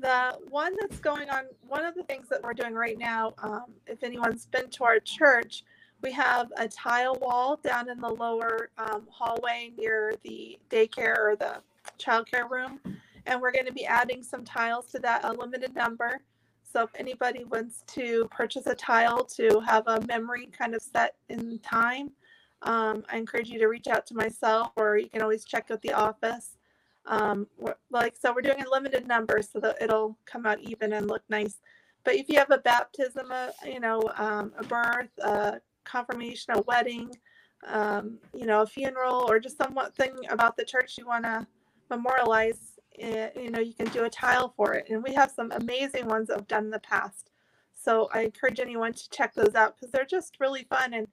the 0.02 0.38
one 0.50 0.76
that's 0.80 1.00
going 1.00 1.30
on, 1.30 1.46
one 1.68 1.86
of 1.86 1.96
the 1.96 2.04
things 2.04 2.28
that 2.30 2.42
we're 2.44 2.54
doing 2.54 2.74
right 2.74 2.98
now, 2.98 3.34
um, 3.40 3.66
if 3.88 4.04
anyone's 4.04 4.48
been 4.48 4.70
to 4.72 4.84
our 4.84 5.00
church, 5.00 5.64
we 6.02 6.12
have 6.12 6.52
a 6.58 6.68
tile 6.68 7.16
wall 7.22 7.60
down 7.64 7.90
in 7.90 8.00
the 8.02 8.10
lower 8.10 8.70
um, 8.78 9.08
hallway 9.10 9.72
near 9.78 10.16
the 10.24 10.58
daycare 10.70 11.18
or 11.18 11.36
the 11.36 11.62
childcare 12.00 12.50
room. 12.50 12.80
And 13.28 13.40
we're 13.40 13.52
going 13.52 13.68
to 13.68 13.74
be 13.74 13.86
adding 13.86 14.24
some 14.24 14.44
tiles 14.44 14.88
to 14.92 15.00
that, 15.00 15.24
a 15.24 15.32
limited 15.32 15.76
number. 15.76 16.22
So 16.64 16.84
if 16.84 16.90
anybody 16.96 17.44
wants 17.44 17.84
to 17.88 18.28
purchase 18.32 18.66
a 18.66 18.76
tile 18.76 19.24
to 19.26 19.60
have 19.62 19.84
a 19.88 20.02
memory 20.08 20.50
kind 20.58 20.74
of 20.74 20.82
set 20.82 21.16
in 21.30 21.60
time, 21.60 22.12
um, 22.62 23.04
I 23.12 23.18
encourage 23.18 23.50
you 23.50 23.60
to 23.60 23.68
reach 23.68 23.88
out 23.88 24.06
to 24.08 24.16
myself, 24.16 24.72
or 24.76 24.98
you 24.98 25.10
can 25.10 25.22
always 25.22 25.44
check 25.44 25.72
out 25.72 25.82
the 25.82 25.94
office. 25.94 26.58
Um, 27.08 27.48
like 27.90 28.16
so, 28.20 28.34
we're 28.34 28.42
doing 28.42 28.64
a 28.64 28.70
limited 28.70 29.08
number 29.08 29.42
so 29.42 29.60
that 29.60 29.82
it'll 29.82 30.18
come 30.26 30.46
out 30.46 30.60
even 30.62 30.94
and 30.94 31.08
look 31.08 31.24
nice. 31.30 31.56
But 32.04 32.16
if 32.16 32.30
you 32.30 32.38
have 32.38 32.52
a 32.52 32.60
baptism, 32.60 33.32
a, 33.32 33.52
you 33.66 33.80
know, 33.80 34.02
um, 34.18 34.54
a 34.58 34.64
birth, 34.64 35.10
a 35.20 35.60
confirmation, 35.84 36.54
a 36.56 36.62
wedding, 36.62 37.16
um, 37.68 38.18
you 38.34 38.46
know, 38.46 38.62
a 38.62 38.68
funeral, 38.68 39.26
or 39.28 39.40
just 39.40 39.58
something 39.58 40.14
about 40.30 40.58
the 40.58 40.66
church 40.66 40.98
you 40.98 41.08
want 41.08 41.24
to 41.26 41.46
memorialize, 41.90 42.71
you 42.98 43.50
know, 43.52 43.60
you 43.60 43.74
can 43.74 43.88
do 43.88 44.04
a 44.04 44.10
tile 44.10 44.54
for 44.56 44.74
it. 44.74 44.90
And 44.90 45.04
we 45.04 45.14
have 45.14 45.32
some 45.32 45.52
amazing 45.52 46.08
ones 46.08 46.28
that 46.28 46.38
have 46.38 46.48
done 46.48 46.66
in 46.66 46.72
the 46.72 46.80
past. 46.80 47.32
So 47.74 48.10
I 48.14 48.22
encourage 48.22 48.60
anyone 48.60 48.94
to 48.94 49.10
check 49.10 49.34
those 49.34 49.56
out 49.56 49.76
because 49.76 49.92
they're 49.92 50.06
just 50.06 50.40
really 50.40 50.64
fun. 50.64 50.94
And 50.94 51.08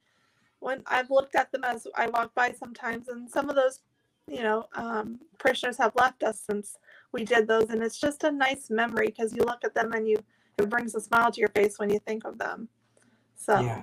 when 0.60 0.82
I've 0.86 1.10
looked 1.10 1.34
at 1.34 1.50
them 1.52 1.64
as 1.64 1.86
I 1.96 2.08
walk 2.08 2.34
by 2.34 2.52
sometimes, 2.52 3.08
and 3.08 3.30
some 3.30 3.48
of 3.48 3.56
those, 3.56 3.80
you 4.26 4.42
know, 4.42 4.66
um, 4.74 5.18
parishioners 5.38 5.78
have 5.78 5.92
left 5.96 6.22
us 6.22 6.40
since 6.40 6.76
we 7.12 7.24
did 7.24 7.48
those, 7.48 7.70
and 7.70 7.82
it's 7.82 7.98
just 7.98 8.24
a 8.24 8.30
nice 8.30 8.68
memory 8.68 9.06
because 9.06 9.32
you 9.32 9.42
look 9.44 9.64
at 9.64 9.74
them 9.74 9.92
and 9.92 10.06
you 10.06 10.18
it 10.58 10.68
brings 10.68 10.94
a 10.94 11.00
smile 11.00 11.30
to 11.30 11.40
your 11.40 11.48
face 11.50 11.78
when 11.78 11.88
you 11.88 12.00
think 12.00 12.24
of 12.24 12.36
them. 12.36 12.68
So, 13.36 13.60
yeah. 13.60 13.82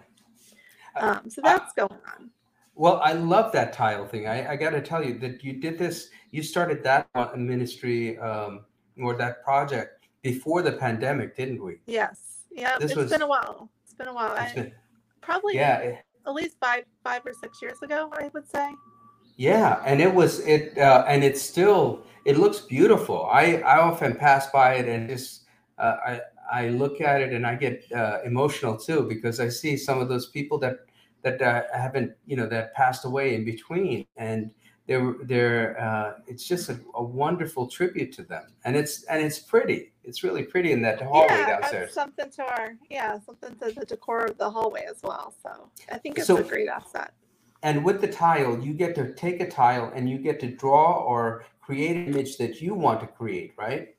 um, 1.00 1.30
so 1.30 1.42
that's 1.42 1.72
uh, 1.78 1.88
going 1.88 2.02
on. 2.18 2.30
Well, 2.76 3.00
I 3.04 3.14
love 3.14 3.52
that 3.54 3.74
tile 3.74 4.06
thing. 4.06 4.28
I, 4.28 4.52
I 4.52 4.56
got 4.56 4.72
to 4.72 4.82
tell 4.82 5.04
you 5.04 5.18
that 5.20 5.44
you 5.44 5.54
did 5.54 5.78
this. 5.78 6.10
You 6.32 6.44
started 6.44 6.84
that 6.84 7.08
ministry 7.38 8.18
um, 8.20 8.66
or 9.02 9.16
that 9.16 9.44
project 9.44 10.06
before 10.22 10.62
the 10.62 10.74
pandemic, 10.74 11.36
didn't 11.36 11.64
we? 11.64 11.78
Yes. 11.86 12.44
Yeah. 12.52 12.78
This 12.78 12.92
it's 12.92 12.98
was, 12.98 13.12
been 13.12 13.22
a 13.22 13.28
while. 13.28 13.70
It's 13.84 13.94
been 13.94 14.08
a 14.08 14.14
while. 14.14 14.36
Been, 14.54 14.74
probably. 15.22 15.56
Yeah 15.56 15.98
at 16.28 16.34
least 16.34 16.58
five 16.60 16.84
five 17.04 17.22
or 17.26 17.34
six 17.34 17.62
years 17.62 17.82
ago 17.82 18.12
i 18.14 18.30
would 18.34 18.50
say 18.50 18.70
yeah 19.38 19.82
and 19.86 20.02
it 20.02 20.14
was 20.14 20.40
it 20.42 20.78
uh, 20.78 21.06
and 21.08 21.24
it's 21.24 21.42
still 21.42 22.04
it 22.26 22.38
looks 22.38 22.62
beautiful 22.62 23.28
i 23.32 23.58
i 23.58 23.80
often 23.80 24.16
pass 24.16 24.50
by 24.52 24.76
it 24.76 24.88
and 24.88 25.10
just 25.10 25.44
uh, 25.78 25.96
i 26.06 26.22
i 26.52 26.70
look 26.70 27.02
at 27.02 27.22
it 27.22 27.34
and 27.34 27.46
i 27.46 27.56
get 27.56 27.84
uh, 27.94 28.20
emotional 28.26 28.78
too 28.78 29.04
because 29.04 29.40
i 29.40 29.50
see 29.50 29.78
some 29.78 30.00
of 30.00 30.10
those 30.10 30.28
people 30.28 30.58
that 30.58 30.80
that 31.26 31.42
uh, 31.42 31.64
haven't 31.74 32.14
you 32.26 32.38
know 32.38 32.48
that 32.48 32.74
passed 32.74 33.04
away 33.04 33.36
in 33.36 33.44
between. 33.44 34.06
And 34.16 34.52
they're 34.88 35.16
they're 35.24 35.82
uh, 35.82 36.14
it's 36.28 36.48
just 36.48 36.70
a, 36.70 36.80
a, 36.94 37.04
wonderful 37.04 37.68
tribute 37.68 38.14
to 38.14 38.24
them. 38.24 38.44
And 38.64 38.76
it's 38.78 39.04
and 39.06 39.22
it's 39.22 39.40
pretty. 39.40 39.92
It's 40.04 40.24
really 40.24 40.44
pretty 40.44 40.72
in 40.72 40.84
that 40.84 41.02
hallway 41.02 41.28
yeah, 41.30 41.60
downstairs. 41.60 41.94
something 41.94 42.30
to 42.30 42.44
our 42.44 42.76
yeah 42.90 43.20
something 43.26 43.56
to 43.56 43.72
the 43.72 43.86
decor 43.86 44.26
of 44.26 44.38
the 44.38 44.50
hallway 44.50 44.86
as 44.88 45.02
well. 45.04 45.34
So 45.42 45.70
i 45.92 45.98
think 45.98 46.20
it's 46.20 46.28
so, 46.28 46.38
a 46.38 46.44
great 46.44 46.70
asset. 46.70 47.14
And 47.64 47.84
with 47.84 48.00
the 48.00 48.08
tile 48.08 48.64
you 48.64 48.74
get 48.74 48.94
to 48.96 49.14
take 49.16 49.42
a 49.42 49.50
tile 49.50 49.92
and 49.96 50.08
you 50.08 50.20
get 50.20 50.40
to 50.42 50.48
draw 50.48 51.02
or 51.02 51.46
create 51.60 51.96
an 51.96 52.08
image 52.14 52.38
that 52.38 52.62
you 52.62 52.76
want 52.76 53.00
to 53.00 53.08
create 53.08 53.54
right 53.58 53.95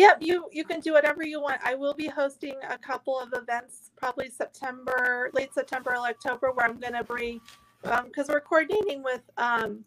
Yep, 0.00 0.18
you 0.22 0.46
you 0.50 0.64
can 0.64 0.80
do 0.80 0.94
whatever 0.94 1.22
you 1.26 1.42
want. 1.42 1.60
I 1.62 1.76
will 1.76 1.94
be 1.94 2.08
hosting 2.08 2.56
a 2.70 2.78
couple 2.78 3.20
of 3.20 3.34
events, 3.34 3.90
probably 3.98 4.30
September, 4.30 5.30
late 5.34 5.54
September, 5.54 5.92
or 5.92 6.08
October, 6.08 6.52
where 6.52 6.66
I'm 6.66 6.80
going 6.80 6.94
to 6.94 7.04
bring 7.04 7.42
because 7.82 8.30
um, 8.30 8.34
we're 8.34 8.40
coordinating 8.40 9.04
with 9.04 9.22
um, 9.36 9.84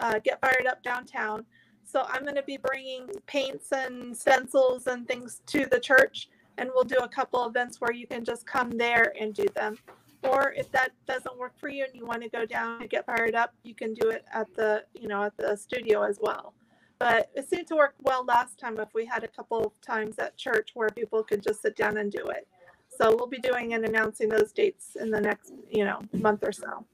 uh, 0.00 0.20
Get 0.24 0.40
Fired 0.40 0.68
Up 0.68 0.82
downtown. 0.84 1.44
So 1.84 2.06
I'm 2.08 2.22
going 2.22 2.36
to 2.36 2.44
be 2.44 2.58
bringing 2.58 3.08
paints 3.26 3.72
and 3.72 4.16
stencils 4.16 4.86
and 4.86 5.08
things 5.08 5.42
to 5.48 5.66
the 5.66 5.80
church, 5.80 6.28
and 6.58 6.70
we'll 6.74 6.84
do 6.84 6.98
a 6.98 7.08
couple 7.08 7.44
events 7.46 7.80
where 7.80 7.92
you 7.92 8.06
can 8.06 8.24
just 8.24 8.46
come 8.46 8.70
there 8.70 9.12
and 9.20 9.34
do 9.34 9.46
them. 9.56 9.76
Or 10.24 10.54
if 10.56 10.70
that 10.72 10.90
doesn't 11.08 11.38
work 11.38 11.54
for 11.58 11.68
you 11.70 11.84
and 11.84 11.94
you 11.96 12.06
want 12.06 12.22
to 12.22 12.30
go 12.30 12.46
down 12.46 12.82
and 12.82 12.90
get 12.90 13.06
fired 13.06 13.34
up, 13.36 13.54
you 13.64 13.74
can 13.74 13.94
do 13.94 14.10
it 14.10 14.24
at 14.32 14.54
the 14.56 14.84
you 14.94 15.08
know 15.08 15.24
at 15.24 15.36
the 15.38 15.56
studio 15.56 16.04
as 16.04 16.20
well. 16.22 16.54
But 16.98 17.30
it 17.34 17.48
seemed 17.48 17.68
to 17.68 17.76
work 17.76 17.94
well 18.02 18.24
last 18.24 18.58
time 18.58 18.78
if 18.80 18.88
we 18.92 19.06
had 19.06 19.22
a 19.22 19.28
couple 19.28 19.64
of 19.64 19.80
times 19.80 20.18
at 20.18 20.36
church 20.36 20.70
where 20.74 20.88
people 20.88 21.22
could 21.22 21.42
just 21.42 21.62
sit 21.62 21.76
down 21.76 21.96
and 21.98 22.10
do 22.10 22.26
it. 22.26 22.48
So 22.88 23.14
we'll 23.14 23.28
be 23.28 23.38
doing 23.38 23.74
and 23.74 23.84
announcing 23.84 24.28
those 24.28 24.50
dates 24.52 24.96
in 24.96 25.10
the 25.10 25.20
next 25.20 25.52
you 25.70 25.84
know 25.84 26.00
month 26.12 26.42
or 26.42 26.52
so. 26.52 26.84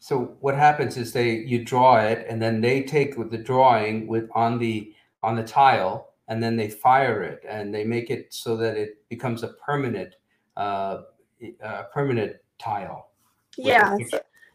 So 0.00 0.36
what 0.40 0.56
happens 0.56 0.96
is 0.96 1.12
they 1.12 1.36
you 1.36 1.64
draw 1.64 2.00
it 2.00 2.26
and 2.28 2.42
then 2.42 2.60
they 2.60 2.82
take 2.82 3.16
with 3.16 3.30
the 3.30 3.38
drawing 3.38 4.06
with 4.06 4.28
on 4.34 4.58
the 4.58 4.92
on 5.22 5.36
the 5.36 5.44
tile 5.44 6.14
and 6.28 6.42
then 6.42 6.56
they 6.56 6.68
fire 6.68 7.22
it 7.22 7.44
and 7.48 7.72
they 7.72 7.84
make 7.84 8.10
it 8.10 8.32
so 8.32 8.56
that 8.56 8.76
it 8.76 9.08
becomes 9.08 9.42
a 9.42 9.48
permanent 9.48 10.16
uh, 10.56 11.02
uh 11.62 11.82
permanent 11.92 12.36
tile. 12.58 13.10
Yeah. 13.56 13.96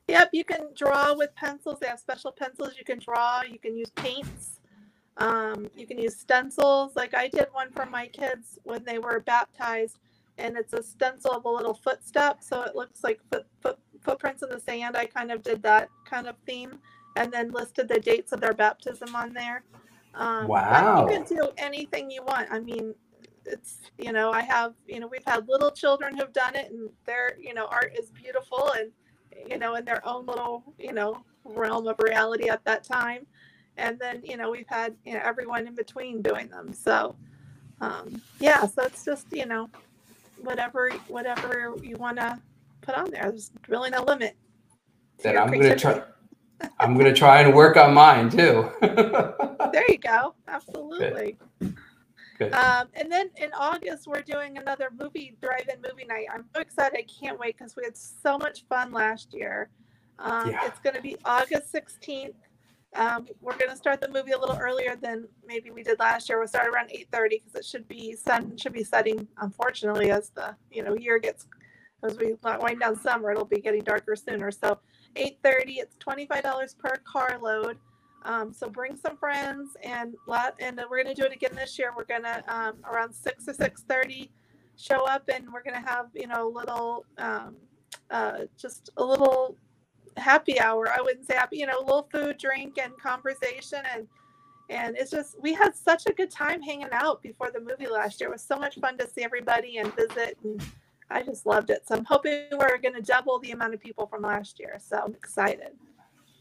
Yep, 0.08 0.30
you 0.34 0.44
can 0.44 0.68
draw 0.76 1.16
with 1.16 1.34
pencils. 1.36 1.80
They 1.80 1.88
have 1.88 2.00
special 2.00 2.32
pencils 2.32 2.74
you 2.78 2.86
can 2.86 3.00
draw. 3.00 3.42
You 3.42 3.58
can 3.58 3.76
use 3.76 3.90
paints. 3.90 4.60
Um, 5.18 5.70
you 5.76 5.88
can 5.88 5.98
use 5.98 6.18
stencils. 6.18 6.96
Like 6.96 7.14
I 7.14 7.28
did 7.28 7.48
one 7.52 7.72
for 7.72 7.86
my 7.86 8.08
kids 8.08 8.60
when 8.64 8.84
they 8.84 9.00
were 9.00 9.22
baptized, 9.22 10.00
and 10.38 10.58
it's 10.58 10.74
a 10.74 10.84
stencil 10.84 11.32
of 11.32 11.46
a 11.46 11.50
little 11.50 11.74
footstep, 11.74 12.44
so 12.44 12.64
it 12.64 12.76
looks 12.76 13.04
like 13.04 13.20
foot, 13.32 13.46
foot 13.62 13.80
footprints 14.04 14.44
in 14.44 14.50
the 14.50 14.60
sand. 14.60 14.96
I 14.96 15.06
kind 15.06 15.32
of 15.32 15.42
did 15.42 15.64
that 15.64 15.90
kind 16.06 16.28
of 16.28 16.36
theme 16.46 16.80
and 17.16 17.32
then 17.32 17.52
listed 17.52 17.88
the 17.88 18.00
dates 18.00 18.32
of 18.32 18.42
their 18.42 18.54
baptism 18.54 19.16
on 19.16 19.34
there. 19.34 19.64
Um, 20.14 20.48
wow. 20.48 21.02
you 21.02 21.18
can 21.18 21.26
do 21.26 21.50
anything 21.58 22.12
you 22.12 22.24
want. 22.24 22.50
I 22.52 22.60
mean, 22.60 22.94
it's, 23.46 23.80
you 23.98 24.12
know, 24.12 24.32
I 24.32 24.42
have, 24.42 24.74
you 24.88 25.00
know, 25.00 25.08
we've 25.08 25.26
had 25.26 25.48
little 25.48 25.72
children 25.72 26.18
who've 26.18 26.34
done 26.34 26.56
it 26.56 26.72
and 26.72 26.90
their, 27.06 27.38
you 27.40 27.54
know, 27.54 27.66
art 27.68 27.94
is 27.98 28.12
beautiful 28.12 28.72
and, 28.78 28.92
you 29.50 29.58
know, 29.58 29.76
in 29.76 29.86
their 29.86 30.06
own 30.08 30.26
little, 30.26 30.64
you 30.80 30.94
know, 30.94 31.24
realm 31.44 31.88
of 31.88 31.98
reality 32.00 32.50
at 32.50 32.64
that 32.66 32.84
time. 32.84 33.26
And 33.78 34.00
then, 34.00 34.22
you 34.24 34.38
know, 34.38 34.52
we've 34.52 34.68
had, 34.68 34.96
you 35.06 35.14
know, 35.14 35.22
everyone 35.24 35.68
in 35.68 35.76
between 35.76 36.22
doing 36.22 36.48
them. 36.48 36.74
So, 36.74 37.16
um, 37.82 38.22
yeah, 38.40 38.66
so 38.66 38.84
it's 38.84 39.04
just, 39.04 39.28
you 39.32 39.46
know, 39.46 39.70
whatever, 40.42 40.92
whatever 41.08 41.76
you 41.82 41.98
want 41.98 42.18
to 42.18 42.40
put 42.82 42.96
on 42.96 43.12
there. 43.12 43.24
There's 43.24 43.52
really 43.68 43.90
no 43.90 44.04
limit. 44.04 44.36
Then 45.22 45.38
I'm 45.38 45.52
gonna 45.52 45.76
try. 45.76 46.02
I'm 46.80 46.98
gonna 46.98 47.14
try 47.14 47.42
and 47.42 47.54
work 47.54 47.78
on 47.78 47.94
mine 47.94 48.30
too. 48.30 48.70
there 48.82 49.90
you 49.90 49.98
go. 49.98 50.36
Absolutely. 50.48 51.38
Good. 51.60 51.76
Good. 52.38 52.54
Um, 52.54 52.90
and 52.96 53.10
then 53.10 53.30
in 53.38 53.52
August, 53.54 54.08
we're 54.08 54.22
doing 54.22 54.58
another 54.58 54.90
movie 55.00 55.38
drive-in 55.42 55.78
movie 55.82 56.06
night. 56.06 56.26
I'm 56.34 56.44
so 56.54 56.60
excited! 56.60 56.98
I 56.98 57.04
can't 57.04 57.40
wait 57.40 57.58
because 57.58 57.78
we 57.78 57.84
had 57.86 57.96
so 57.96 58.38
much 58.38 58.66
fun 58.68 58.92
last 58.92 59.34
year. 59.34 59.70
Um, 60.20 60.52
yeah. 60.52 60.66
It's 60.66 60.80
going 60.80 60.96
to 60.96 61.02
be 61.02 61.16
August 61.24 61.74
16th. 61.74 62.34
Um, 62.96 63.28
we're 63.42 63.58
going 63.58 63.72
to 63.72 63.78
start 63.78 64.00
the 64.00 64.10
movie 64.10 64.32
a 64.32 64.40
little 64.40 64.58
earlier 64.58 64.96
than 64.96 65.28
maybe 65.46 65.70
we 65.70 65.84
did 65.84 66.00
last 66.00 66.30
year. 66.30 66.40
We'll 66.40 66.48
start 66.48 66.68
around 66.68 66.90
8:30 66.90 67.30
because 67.30 67.56
it 67.56 67.66
should 67.66 67.88
be 67.88 68.16
sun 68.16 68.58
should 68.58 68.74
be 68.74 68.84
setting. 68.84 69.28
Unfortunately, 69.40 70.12
as 70.12 70.30
the 70.30 70.56
you 70.72 70.84
know 70.84 70.96
year 70.96 71.20
gets 71.20 71.48
as 72.04 72.18
we 72.18 72.36
wind 72.44 72.80
down 72.80 72.96
summer, 72.96 73.32
it'll 73.32 73.46
be 73.46 73.60
getting 73.60 73.84
darker 73.84 74.16
sooner. 74.16 74.52
So 74.52 74.80
8:30, 75.16 75.78
it's 75.78 75.96
$25 75.98 76.78
per 76.78 76.96
car 77.06 77.38
load. 77.42 77.78
Um, 78.24 78.52
so 78.54 78.70
bring 78.70 78.96
some 78.96 79.18
friends 79.18 79.78
and 79.84 80.16
let, 80.26 80.56
and 80.60 80.82
we're 80.90 81.04
going 81.04 81.16
to 81.16 81.22
do 81.22 81.28
it 81.28 81.34
again 81.34 81.54
this 81.54 81.78
year. 81.78 81.94
We're 81.96 82.06
going 82.06 82.24
to 82.24 82.44
um, 82.48 82.78
around 82.84 83.14
6 83.14 83.48
or 83.48 83.54
6:30 83.54 84.30
show 84.78 85.06
up, 85.06 85.30
and 85.34 85.52
we're 85.52 85.64
going 85.64 85.82
to 85.82 85.88
have 85.88 86.08
you 86.14 86.28
know 86.28 86.48
a 86.48 86.52
little 86.52 87.06
um, 87.18 87.56
uh, 88.10 88.40
just 88.58 88.90
a 88.98 89.04
little 89.04 89.58
happy 90.18 90.60
hour. 90.60 90.90
I 90.90 91.02
wouldn't 91.02 91.28
say 91.28 91.36
happy, 91.36 91.58
you 91.58 91.66
know, 91.66 91.80
a 91.80 91.84
little 91.84 92.08
food, 92.12 92.38
drink, 92.38 92.78
and 92.78 92.98
conversation 92.98 93.80
and 93.94 94.08
and 94.70 94.98
it's 94.98 95.12
just 95.12 95.40
we 95.40 95.54
had 95.54 95.76
such 95.76 96.08
a 96.08 96.14
good 96.14 96.32
time 96.32 96.62
hanging 96.62 96.90
out 96.92 97.22
before 97.22 97.52
the 97.52 97.60
movie 97.60 97.88
last 97.88 98.20
year. 98.20 98.30
It 98.30 98.34
was 98.34 98.42
so 98.42 98.58
much 98.58 98.80
fun 98.80 98.98
to 98.98 99.08
see 99.08 99.24
everybody 99.24 99.78
and 99.78 99.96
visit 99.96 100.38
and 100.44 100.64
I 101.10 101.22
just 101.22 101.46
loved 101.46 101.70
it. 101.70 101.88
So 101.88 101.96
I'm 101.96 102.06
hoping 102.06 102.46
we're 102.52 102.78
going 102.80 102.96
to 102.96 103.02
double 103.02 103.40
the 103.40 103.52
amount 103.52 103.76
of 103.76 103.80
people 103.80 104.08
from 104.08 104.24
last 104.24 104.60
year. 104.60 104.78
So 104.80 104.98
I'm 105.06 105.14
excited. 105.14 105.74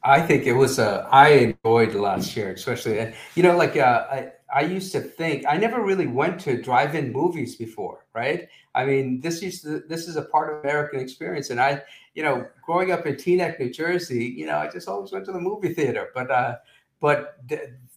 I 0.04 0.20
think 0.20 0.44
it 0.44 0.52
was. 0.52 0.78
Uh, 0.78 1.08
I 1.11 1.54
enjoyed 1.64 1.94
last 1.94 2.37
year, 2.37 2.52
especially. 2.52 3.14
You 3.34 3.42
know, 3.42 3.56
like 3.56 3.76
uh, 3.76 4.06
I, 4.11 4.32
I 4.54 4.61
used 4.61 4.92
to 4.92 5.00
think 5.00 5.44
I 5.49 5.56
never 5.56 5.82
really 5.82 6.06
went 6.06 6.38
to 6.40 6.61
drive-in 6.61 7.11
movies 7.11 7.56
before, 7.56 8.04
right? 8.14 8.46
I 8.75 8.84
mean, 8.84 9.20
this 9.20 9.42
is 9.42 9.62
this 9.62 10.06
is 10.06 10.16
a 10.16 10.23
part 10.23 10.52
of 10.52 10.61
American 10.62 11.00
experience, 11.00 11.49
and 11.49 11.58
I, 11.58 11.82
you 12.14 12.23
know, 12.23 12.46
growing 12.64 12.92
up 12.92 13.06
in 13.06 13.14
Teaneck, 13.14 13.58
New 13.58 13.70
Jersey, 13.70 14.25
you 14.25 14.44
know, 14.44 14.58
I 14.58 14.68
just 14.68 14.88
always 14.88 15.11
went 15.11 15.25
to 15.25 15.32
the 15.32 15.40
movie 15.40 15.73
theater. 15.73 16.11
But 16.14 16.30
uh, 16.30 16.56
but 17.00 17.38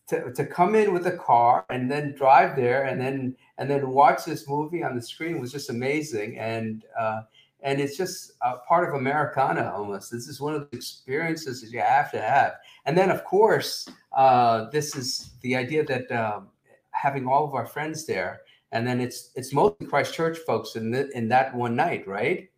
to, 0.08 0.32
to 0.34 0.46
come 0.46 0.76
in 0.76 0.94
with 0.94 1.06
a 1.08 1.18
car 1.18 1.66
and 1.70 1.92
then 1.92 2.16
drive 2.16 2.56
there 2.56 2.86
and 2.86 3.00
then 3.00 3.36
and 3.58 3.70
then 3.70 3.90
watch 3.90 4.24
this 4.26 4.48
movie 4.48 4.84
on 4.84 4.96
the 4.96 5.02
screen 5.02 5.40
was 5.40 5.52
just 5.52 5.70
amazing 5.70 6.40
and 6.40 6.86
uh, 6.98 7.22
and 7.62 7.80
it's 7.80 7.98
just 7.98 8.34
a 8.42 8.58
part 8.58 8.88
of 8.88 8.96
Americana 8.96 9.72
almost. 9.76 10.12
This 10.12 10.28
is 10.28 10.40
one 10.40 10.54
of 10.54 10.70
the 10.70 10.78
experiences 10.78 11.62
that 11.62 11.72
you 11.72 11.80
have 11.80 12.12
to 12.12 12.22
have. 12.22 12.54
And 12.86 12.98
then 12.98 13.10
of 13.10 13.24
course, 13.24 13.88
uh, 14.16 14.70
this 14.70 14.96
is 14.96 15.32
the 15.42 15.56
idea 15.56 15.84
that 15.86 16.12
um, 16.12 16.50
having 16.92 17.28
all 17.28 17.46
of 17.46 17.54
our 17.54 17.66
friends 17.66 18.06
there 18.06 18.42
and 18.72 18.86
then 18.86 19.00
it's 19.00 19.32
it's 19.36 19.54
mostly 19.54 19.88
Christchurch 19.88 20.40
folks 20.40 20.76
in 20.76 20.92
the, 20.92 21.10
in 21.18 21.30
that 21.30 21.56
one 21.56 21.76
night, 21.76 22.08
right? 22.08 22.50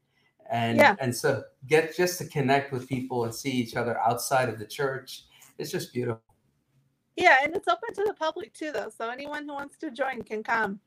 And 0.50 0.78
Yeah. 0.78 0.96
and 1.00 1.16
so 1.16 1.44
get 1.68 1.96
just 1.96 2.18
to 2.20 2.26
connect 2.26 2.72
with 2.72 2.88
people 2.88 3.26
and 3.26 3.34
see 3.34 3.52
each 3.52 3.76
other 3.76 4.00
outside 4.00 4.50
of 4.50 4.58
the 4.58 4.66
church. 4.66 5.26
It's 5.58 5.72
just 5.72 5.94
beautiful. 5.94 6.22
Yeah, 7.16 7.38
and 7.44 7.56
it's 7.56 7.68
open 7.68 7.94
to 7.96 8.04
the 8.08 8.14
public 8.14 8.54
too, 8.54 8.72
though. 8.72 8.90
So 8.90 9.10
anyone 9.10 9.48
who 9.48 9.54
wants 9.54 9.78
to 9.80 9.92
join 9.92 10.24
can 10.24 10.42
come. 10.42 10.80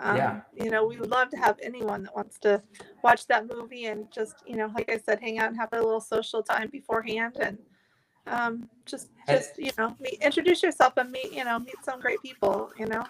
Um, 0.00 0.16
Yeah. 0.16 0.40
You 0.54 0.70
know, 0.70 0.84
we 0.86 0.98
would 0.98 1.10
love 1.10 1.28
to 1.30 1.36
have 1.36 1.58
anyone 1.62 2.02
that 2.04 2.14
wants 2.14 2.38
to 2.40 2.62
watch 3.04 3.26
that 3.28 3.46
movie 3.46 3.86
and 3.86 4.10
just, 4.10 4.36
you 4.46 4.56
know, 4.56 4.70
like 4.74 4.90
I 4.90 4.98
said, 4.98 5.20
hang 5.20 5.38
out 5.38 5.48
and 5.48 5.56
have 5.56 5.72
a 5.72 5.76
little 5.76 6.00
social 6.00 6.42
time 6.42 6.68
beforehand 6.70 7.36
and 7.40 7.58
um, 8.26 8.68
just, 8.86 9.08
just 9.28 9.58
you 9.58 9.70
know, 9.78 9.96
meet, 10.00 10.18
introduce 10.20 10.62
yourself 10.62 10.94
and 10.96 11.10
meet, 11.10 11.32
you 11.32 11.44
know, 11.44 11.58
meet 11.58 11.76
some 11.84 12.00
great 12.00 12.20
people. 12.22 12.72
You 12.78 12.86
know. 12.86 13.04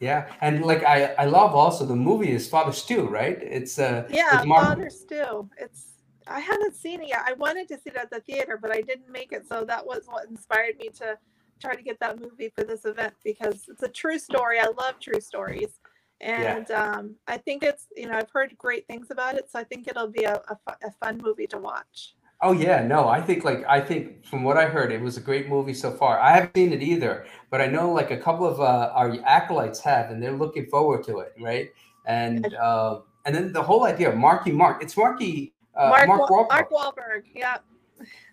Yeah, 0.00 0.30
and 0.40 0.64
like 0.64 0.82
I 0.84 1.14
I 1.18 1.26
love 1.26 1.54
also 1.54 1.84
the 1.86 1.96
movie 1.96 2.32
is 2.32 2.48
Father 2.48 2.72
Stew, 2.72 3.06
right? 3.06 3.38
It's 3.42 3.78
uh 3.78 4.06
Yeah, 4.10 4.38
it's 4.38 4.46
Mark- 4.46 4.66
Father 4.66 4.90
Stew. 4.90 5.48
It's. 5.58 5.90
I 6.26 6.40
haven't 6.40 6.74
seen 6.74 7.02
it 7.02 7.08
yet. 7.08 7.22
I 7.26 7.34
wanted 7.34 7.68
to 7.68 7.74
see 7.74 7.90
it 7.90 7.96
at 7.96 8.10
the 8.10 8.20
theater, 8.20 8.58
but 8.60 8.70
I 8.70 8.80
didn't 8.80 9.10
make 9.10 9.32
it. 9.32 9.46
So 9.46 9.62
that 9.66 9.84
was 9.84 10.04
what 10.06 10.26
inspired 10.26 10.78
me 10.78 10.88
to 11.00 11.18
try 11.60 11.74
to 11.76 11.82
get 11.82 12.00
that 12.00 12.18
movie 12.18 12.50
for 12.56 12.64
this 12.64 12.86
event 12.86 13.12
because 13.22 13.66
it's 13.68 13.82
a 13.82 13.88
true 13.88 14.18
story. 14.18 14.58
I 14.58 14.68
love 14.78 14.98
true 15.00 15.20
stories. 15.20 15.78
And 16.24 16.70
um, 16.70 17.16
I 17.28 17.36
think 17.36 17.62
it's, 17.62 17.86
you 17.94 18.08
know, 18.08 18.16
I've 18.16 18.30
heard 18.30 18.56
great 18.56 18.86
things 18.86 19.10
about 19.10 19.34
it. 19.34 19.50
So 19.50 19.58
I 19.58 19.64
think 19.64 19.86
it'll 19.88 20.08
be 20.08 20.24
a, 20.24 20.36
a, 20.48 20.56
fu- 20.56 20.86
a 20.86 20.90
fun 21.02 21.20
movie 21.22 21.46
to 21.48 21.58
watch. 21.58 22.14
Oh 22.42 22.52
yeah, 22.52 22.82
no, 22.86 23.08
I 23.08 23.22
think 23.22 23.44
like 23.44 23.64
I 23.66 23.80
think 23.80 24.26
from 24.26 24.42
what 24.42 24.58
I 24.58 24.66
heard, 24.66 24.92
it 24.92 25.00
was 25.00 25.16
a 25.16 25.20
great 25.20 25.48
movie 25.48 25.72
so 25.72 25.90
far. 25.92 26.18
I 26.18 26.32
haven't 26.32 26.54
seen 26.54 26.72
it 26.72 26.82
either, 26.82 27.24
but 27.50 27.62
I 27.62 27.68
know 27.68 27.90
like 27.90 28.10
a 28.10 28.18
couple 28.18 28.46
of 28.46 28.60
uh, 28.60 28.90
our 28.92 29.16
acolytes 29.24 29.80
have, 29.80 30.10
and 30.10 30.22
they're 30.22 30.36
looking 30.36 30.66
forward 30.66 31.04
to 31.04 31.20
it, 31.20 31.32
right? 31.40 31.70
And 32.06 32.52
uh, 32.54 33.00
and 33.24 33.34
then 33.34 33.52
the 33.52 33.62
whole 33.62 33.84
idea 33.84 34.10
of 34.10 34.16
Marky 34.16 34.52
Mark, 34.52 34.82
it's 34.82 34.96
Marky 34.96 35.54
uh, 35.76 35.88
Mark, 35.88 36.08
Mark, 36.08 36.30
Wahlberg. 36.30 36.48
Mark 36.48 36.70
Wahlberg. 36.70 37.22
Yeah. 37.34 37.58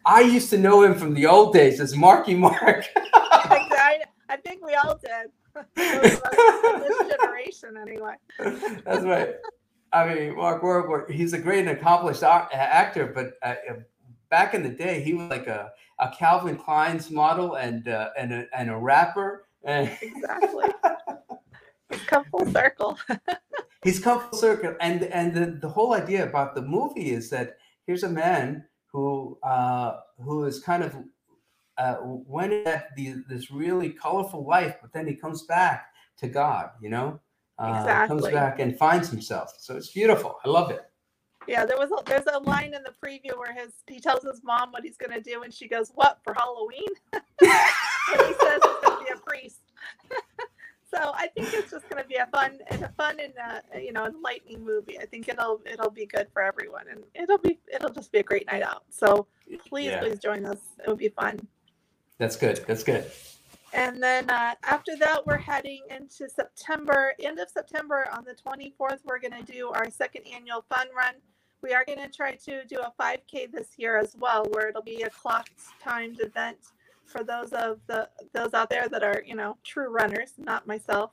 I 0.06 0.22
used 0.22 0.50
to 0.50 0.58
know 0.58 0.84
him 0.84 0.96
from 0.96 1.14
the 1.14 1.28
old 1.28 1.54
days 1.54 1.80
as 1.80 1.96
Marky 1.96 2.36
Mark. 2.36 2.86
I, 3.14 4.04
I 4.30 4.38
think 4.38 4.66
we 4.66 4.74
all 4.76 4.98
did. 4.98 5.32
Those 5.54 6.14
of 6.14 6.24
us 6.24 6.74
in 6.74 6.80
this 6.82 7.16
generation, 7.16 7.78
anyway. 7.78 8.16
That's 8.86 9.04
right. 9.04 9.36
I 9.94 10.14
mean, 10.14 10.36
Mark 10.36 10.62
Wahlberg, 10.62 11.12
he's 11.12 11.34
a 11.34 11.38
great 11.38 11.60
and 11.60 11.70
accomplished 11.70 12.24
actor, 12.24 13.12
but 13.14 13.34
uh, 13.44 13.56
uh, 13.70 13.74
back 14.30 14.54
in 14.54 14.64
the 14.64 14.70
day, 14.70 15.02
he 15.02 15.14
was 15.14 15.30
like 15.30 15.48
a, 15.48 15.72
a 16.00 16.10
Calvin 16.18 16.58
Klein's 16.58 17.12
model 17.12 17.56
and 17.56 17.88
uh, 17.88 18.10
and 18.18 18.32
a, 18.32 18.48
and 18.58 18.70
a 18.70 18.78
rapper, 18.78 19.46
and 19.64 19.90
Exactly. 20.02 20.66
It's 21.92 22.04
come 22.06 22.24
full 22.32 22.46
circle. 22.50 22.98
he's 23.84 24.00
come 24.00 24.22
full 24.22 24.40
circle. 24.40 24.76
And 24.80 25.04
and 25.04 25.34
the, 25.34 25.58
the 25.60 25.68
whole 25.68 25.94
idea 25.94 26.24
about 26.24 26.56
the 26.56 26.62
movie 26.62 27.12
is 27.12 27.30
that 27.32 27.58
here's 27.86 28.04
a 28.04 28.10
man 28.10 28.66
who 28.88 29.38
uh, 29.44 30.00
who 30.24 30.46
is 30.46 30.60
kind 30.60 30.84
of 30.84 30.96
uh, 31.78 31.98
went 32.02 32.54
at 32.68 32.96
the, 32.96 33.24
this 33.28 33.52
really 33.52 33.90
colorful 33.90 34.46
life, 34.46 34.76
but 34.82 34.94
then 34.94 35.08
he 35.08 35.16
comes 35.16 35.44
back 35.44 35.88
to 36.18 36.28
God, 36.28 36.70
you 36.82 36.90
know. 36.90 37.20
Uh, 37.60 38.08
Comes 38.08 38.28
back 38.28 38.60
and 38.60 38.76
finds 38.76 39.10
himself. 39.10 39.54
So 39.60 39.76
it's 39.78 39.92
beautiful. 39.92 40.38
I 40.44 40.50
love 40.50 40.72
it. 40.72 40.82
Yeah, 41.48 41.66
there 41.66 41.78
was 41.78 41.92
a, 41.92 42.04
there's 42.06 42.26
a 42.32 42.40
line 42.40 42.74
in 42.74 42.82
the 42.84 42.94
preview 43.04 43.38
where 43.38 43.54
his 43.54 43.74
he 43.88 44.00
tells 44.00 44.24
his 44.24 44.42
mom 44.44 44.72
what 44.72 44.84
he's 44.84 44.98
gonna 44.98 45.22
do, 45.22 45.44
and 45.44 45.54
she 45.54 45.68
goes, 45.68 45.92
"What 45.94 46.20
for 46.24 46.34
Halloween?" 46.34 46.88
and 47.14 47.22
he 47.40 48.34
says 48.42 48.62
it's 48.64 48.88
gonna 48.88 49.04
be 49.04 49.12
a 49.12 49.18
priest. 49.18 49.60
so 50.92 51.12
I 51.14 51.28
think 51.28 51.54
it's 51.54 51.72
just 51.72 51.88
gonna 51.90 52.04
be 52.06 52.16
a 52.16 52.28
fun 52.28 52.60
and 52.68 52.84
a 52.84 52.90
fun 52.90 53.20
and 53.20 53.34
uh, 53.44 53.78
you 53.78 53.92
know 53.92 54.06
enlightening 54.06 54.64
movie. 54.64 55.00
I 55.00 55.06
think 55.06 55.28
it'll 55.28 55.62
it'll 55.66 55.92
be 55.92 56.06
good 56.06 56.28
for 56.34 56.42
everyone, 56.42 56.86
and 56.90 57.04
it'll 57.16 57.38
be 57.38 57.60
it'll 57.72 57.92
just 57.92 58.12
be 58.12 58.20
a 58.20 58.24
great 58.24 58.48
night 58.52 58.64
out. 58.64 58.84
So 58.90 59.28
please 59.68 59.92
Yeah. 59.92 60.00
please 60.00 60.20
join 60.20 60.46
us. 60.46 60.60
It'll 60.82 60.96
be 60.96 61.10
fun. 61.10 61.40
That's 62.22 62.36
good. 62.36 62.64
That's 62.68 62.84
good. 62.84 63.12
And 63.74 64.02
then 64.02 64.30
uh, 64.30 64.54
after 64.62 64.96
that, 64.98 65.26
we're 65.26 65.38
heading 65.38 65.82
into 65.90 66.30
September, 66.30 67.16
end 67.20 67.40
of 67.40 67.50
September 67.50 68.08
on 68.14 68.24
the 68.24 68.36
24th. 68.36 69.00
We're 69.06 69.18
going 69.18 69.44
to 69.44 69.52
do 69.52 69.70
our 69.70 69.90
second 69.90 70.26
annual 70.32 70.64
fun 70.70 70.86
run. 70.96 71.16
We 71.64 71.74
are 71.74 71.84
going 71.84 71.98
to 71.98 72.16
try 72.16 72.34
to 72.34 72.64
do 72.66 72.78
a 72.78 72.94
5K 73.02 73.52
this 73.52 73.70
year 73.78 73.98
as 73.98 74.16
well, 74.20 74.46
where 74.52 74.70
it'll 74.70 74.84
be 74.84 75.02
a 75.02 75.10
clocked 75.10 75.62
timed 75.82 76.20
event 76.22 76.58
for 77.08 77.24
those 77.24 77.54
of 77.54 77.80
the 77.88 78.08
those 78.34 78.54
out 78.54 78.70
there 78.70 78.88
that 78.88 79.02
are 79.02 79.24
you 79.26 79.34
know 79.34 79.58
true 79.64 79.90
runners, 79.90 80.34
not 80.38 80.68
myself. 80.68 81.10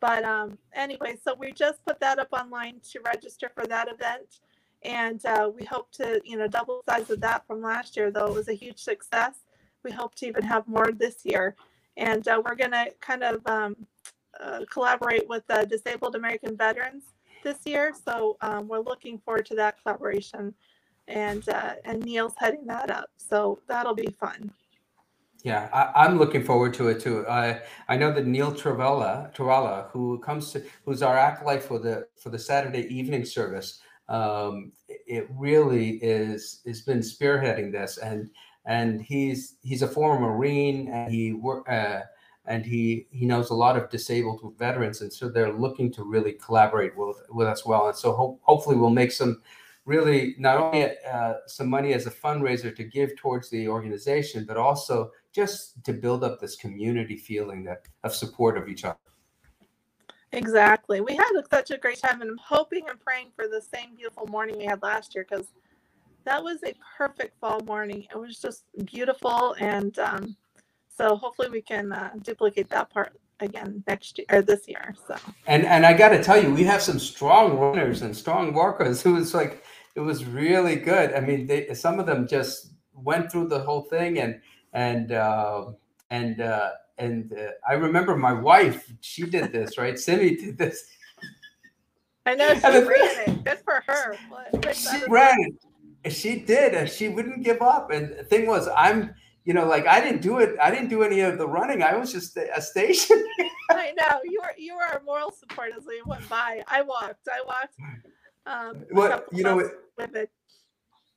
But 0.00 0.24
um, 0.24 0.58
anyway, 0.74 1.18
so 1.22 1.36
we 1.38 1.52
just 1.52 1.84
put 1.86 2.00
that 2.00 2.18
up 2.18 2.28
online 2.32 2.80
to 2.90 3.00
register 3.06 3.48
for 3.54 3.64
that 3.68 3.86
event, 3.86 4.40
and 4.82 5.24
uh, 5.24 5.52
we 5.56 5.64
hope 5.64 5.92
to 5.92 6.20
you 6.24 6.36
know 6.36 6.48
double 6.48 6.82
size 6.88 7.10
of 7.10 7.20
that 7.20 7.46
from 7.46 7.62
last 7.62 7.96
year. 7.96 8.10
Though 8.10 8.26
it 8.26 8.34
was 8.34 8.48
a 8.48 8.54
huge 8.54 8.80
success, 8.80 9.44
we 9.84 9.90
hope 9.90 10.14
to 10.16 10.26
even 10.26 10.42
have 10.42 10.66
more 10.68 10.90
this 10.92 11.24
year 11.24 11.54
and 11.98 12.26
uh, 12.28 12.40
we're 12.44 12.54
going 12.54 12.70
to 12.70 12.86
kind 13.00 13.22
of 13.22 13.46
um, 13.46 13.76
uh, 14.40 14.60
collaborate 14.70 15.28
with 15.28 15.42
uh, 15.50 15.64
disabled 15.64 16.14
American 16.14 16.56
veterans 16.56 17.02
this 17.42 17.58
year. 17.66 17.92
So 18.06 18.36
um, 18.40 18.68
we're 18.68 18.80
looking 18.80 19.18
forward 19.18 19.46
to 19.46 19.54
that 19.56 19.82
collaboration, 19.82 20.54
and 21.08 21.46
uh, 21.48 21.74
and 21.84 22.02
Neil's 22.04 22.34
heading 22.38 22.66
that 22.66 22.90
up. 22.90 23.10
So 23.16 23.58
that'll 23.68 23.94
be 23.94 24.10
fun. 24.18 24.50
Yeah, 25.42 25.68
I, 25.72 26.04
I'm 26.04 26.18
looking 26.18 26.42
forward 26.42 26.74
to 26.74 26.88
it 26.88 27.00
too. 27.00 27.26
I 27.28 27.60
I 27.88 27.96
know 27.96 28.12
that 28.12 28.26
Neil 28.26 28.52
Travella, 28.52 29.34
Travella, 29.34 29.90
who 29.90 30.18
comes 30.20 30.52
to, 30.52 30.62
who's 30.84 31.02
our 31.02 31.16
acolyte 31.16 31.62
for 31.62 31.78
the 31.78 32.06
for 32.16 32.30
the 32.30 32.38
Saturday 32.38 32.86
evening 32.94 33.24
service. 33.24 33.80
Um, 34.08 34.72
it 34.88 35.28
really 35.30 35.96
is 35.96 36.60
has 36.66 36.82
been 36.82 37.00
spearheading 37.00 37.72
this, 37.72 37.98
and 37.98 38.30
and 38.68 39.00
he's 39.00 39.56
he's 39.62 39.82
a 39.82 39.88
former 39.88 40.28
Marine, 40.28 40.88
and 40.88 41.10
he 41.10 41.32
work 41.32 41.68
uh, 41.68 42.02
and 42.44 42.64
he 42.64 43.08
he 43.10 43.24
knows 43.24 43.50
a 43.50 43.54
lot 43.54 43.76
of 43.76 43.90
disabled 43.90 44.54
veterans, 44.58 45.00
and 45.00 45.12
so 45.12 45.28
they're 45.28 45.52
looking 45.52 45.90
to 45.92 46.04
really 46.04 46.34
collaborate 46.34 46.96
with 46.96 47.16
with 47.30 47.48
us 47.48 47.64
well. 47.64 47.88
And 47.88 47.96
so 47.96 48.12
ho- 48.12 48.38
hopefully 48.42 48.76
we'll 48.76 48.90
make 48.90 49.10
some 49.10 49.40
really 49.86 50.36
not 50.38 50.58
only 50.58 50.90
uh, 51.10 51.34
some 51.46 51.68
money 51.68 51.94
as 51.94 52.06
a 52.06 52.10
fundraiser 52.10 52.76
to 52.76 52.84
give 52.84 53.16
towards 53.16 53.48
the 53.48 53.66
organization, 53.66 54.44
but 54.46 54.58
also 54.58 55.12
just 55.32 55.82
to 55.84 55.94
build 55.94 56.22
up 56.22 56.38
this 56.38 56.54
community 56.54 57.16
feeling 57.16 57.64
that 57.64 57.88
of 58.04 58.14
support 58.14 58.58
of 58.58 58.68
each 58.68 58.84
other. 58.84 58.98
Exactly. 60.32 61.00
We 61.00 61.16
had 61.16 61.32
such 61.50 61.70
a 61.70 61.78
great 61.78 62.00
time, 62.00 62.20
and 62.20 62.30
I'm 62.30 62.36
hoping 62.36 62.86
and 62.90 63.00
praying 63.00 63.28
for 63.34 63.48
the 63.48 63.62
same 63.62 63.96
beautiful 63.96 64.26
morning 64.26 64.58
we 64.58 64.66
had 64.66 64.82
last 64.82 65.14
year 65.14 65.26
because 65.26 65.46
that 66.24 66.42
was 66.42 66.62
a 66.64 66.74
perfect 66.96 67.38
fall 67.40 67.60
morning. 67.60 68.06
It 68.10 68.18
was 68.18 68.38
just 68.38 68.64
beautiful, 68.84 69.54
and 69.58 69.98
um, 69.98 70.36
so 70.96 71.16
hopefully 71.16 71.48
we 71.48 71.62
can 71.62 71.92
uh, 71.92 72.10
duplicate 72.22 72.68
that 72.70 72.90
part 72.90 73.18
again 73.40 73.82
next 73.86 74.18
year 74.18 74.26
or 74.30 74.42
this 74.42 74.68
year. 74.68 74.94
So. 75.06 75.16
And 75.46 75.64
and 75.64 75.86
I 75.86 75.94
got 75.94 76.10
to 76.10 76.22
tell 76.22 76.42
you, 76.42 76.52
we 76.52 76.64
have 76.64 76.82
some 76.82 76.98
strong 76.98 77.58
runners 77.58 78.02
and 78.02 78.16
strong 78.16 78.52
workers. 78.52 79.04
It 79.06 79.10
was 79.10 79.34
like 79.34 79.64
it 79.94 80.00
was 80.00 80.24
really 80.24 80.76
good. 80.76 81.14
I 81.14 81.20
mean, 81.20 81.46
they 81.46 81.74
some 81.74 81.98
of 81.98 82.06
them 82.06 82.26
just 82.26 82.72
went 82.94 83.30
through 83.30 83.48
the 83.48 83.60
whole 83.60 83.82
thing, 83.82 84.18
and 84.18 84.40
and 84.72 85.12
uh, 85.12 85.72
and 86.10 86.40
uh, 86.40 86.70
and 86.98 87.32
uh, 87.32 87.50
I 87.68 87.74
remember 87.74 88.16
my 88.16 88.32
wife. 88.32 88.92
She 89.00 89.22
did 89.24 89.52
this, 89.52 89.78
right? 89.78 89.98
Simi 90.04 90.36
did 90.36 90.58
this. 90.58 90.84
I 92.26 92.34
know 92.34 92.54
she 92.54 92.60
ran 92.60 92.86
it. 92.86 93.44
Good 93.44 93.58
for 93.64 93.82
her. 93.86 94.16
She 94.72 95.04
ran 95.08 95.36
it. 95.40 95.67
She 96.08 96.40
did, 96.40 96.74
and 96.74 96.88
she 96.88 97.08
wouldn't 97.08 97.44
give 97.44 97.60
up. 97.62 97.90
And 97.90 98.16
the 98.18 98.24
thing 98.24 98.46
was, 98.46 98.68
I'm, 98.76 99.14
you 99.44 99.52
know, 99.54 99.66
like 99.66 99.86
I 99.86 100.00
didn't 100.00 100.22
do 100.22 100.38
it. 100.38 100.56
I 100.62 100.70
didn't 100.70 100.88
do 100.88 101.02
any 101.02 101.20
of 101.20 101.38
the 101.38 101.46
running. 101.48 101.82
I 101.82 101.96
was 101.96 102.12
just 102.12 102.36
a 102.36 102.60
station. 102.62 103.22
I 103.70 103.92
know 103.98 104.20
you 104.24 104.40
were 104.42 104.54
you 104.56 104.74
were 104.76 104.84
our 104.84 105.02
moral 105.04 105.32
support 105.32 105.70
as 105.76 105.84
we 105.86 106.00
went 106.06 106.26
by. 106.28 106.62
I 106.68 106.82
walked. 106.82 107.28
I 107.30 107.42
walked. 107.46 107.74
Um, 108.46 108.84
What 108.90 109.26
you 109.32 109.42
know? 109.42 109.56
with 109.56 110.16
it. 110.16 110.30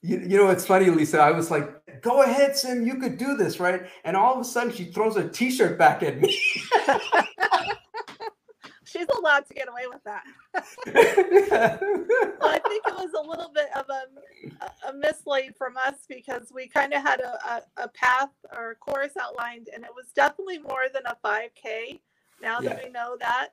You, 0.03 0.17
you 0.19 0.37
know, 0.37 0.49
it's 0.49 0.65
funny, 0.65 0.89
Lisa. 0.89 1.19
I 1.19 1.31
was 1.31 1.51
like, 1.51 2.01
"Go 2.01 2.23
ahead, 2.23 2.57
Sim. 2.57 2.85
You 2.87 2.95
could 2.95 3.17
do 3.19 3.37
this, 3.37 3.59
right?" 3.59 3.83
And 4.03 4.17
all 4.17 4.33
of 4.33 4.41
a 4.41 4.43
sudden, 4.43 4.73
she 4.73 4.85
throws 4.85 5.15
a 5.15 5.29
T-shirt 5.29 5.77
back 5.77 6.01
at 6.01 6.19
me. 6.19 6.35
She's 8.85 9.05
allowed 9.15 9.45
to 9.47 9.53
get 9.53 9.69
away 9.69 9.83
with 9.87 10.03
that. 10.03 10.23
Well, 12.41 12.49
I 12.49 12.59
think 12.67 12.83
it 12.87 12.95
was 12.95 13.13
a 13.13 13.21
little 13.29 13.51
bit 13.53 13.69
of 13.75 13.85
a, 13.89 14.01
a- 14.95 14.97
a 15.47 15.51
from 15.57 15.77
us 15.77 16.05
because 16.09 16.51
we 16.53 16.67
kind 16.67 16.93
of 16.93 17.03
had 17.03 17.21
a, 17.21 17.33
a, 17.77 17.83
a 17.85 17.87
path 17.89 18.31
or 18.55 18.71
a 18.71 18.75
course 18.75 19.13
outlined, 19.21 19.69
and 19.73 19.83
it 19.83 19.91
was 19.95 20.07
definitely 20.15 20.59
more 20.59 20.85
than 20.93 21.03
a 21.07 21.17
5K. 21.25 22.01
Now 22.41 22.61
that 22.61 22.81
we 22.83 22.91
know 22.91 23.17
that. 23.19 23.49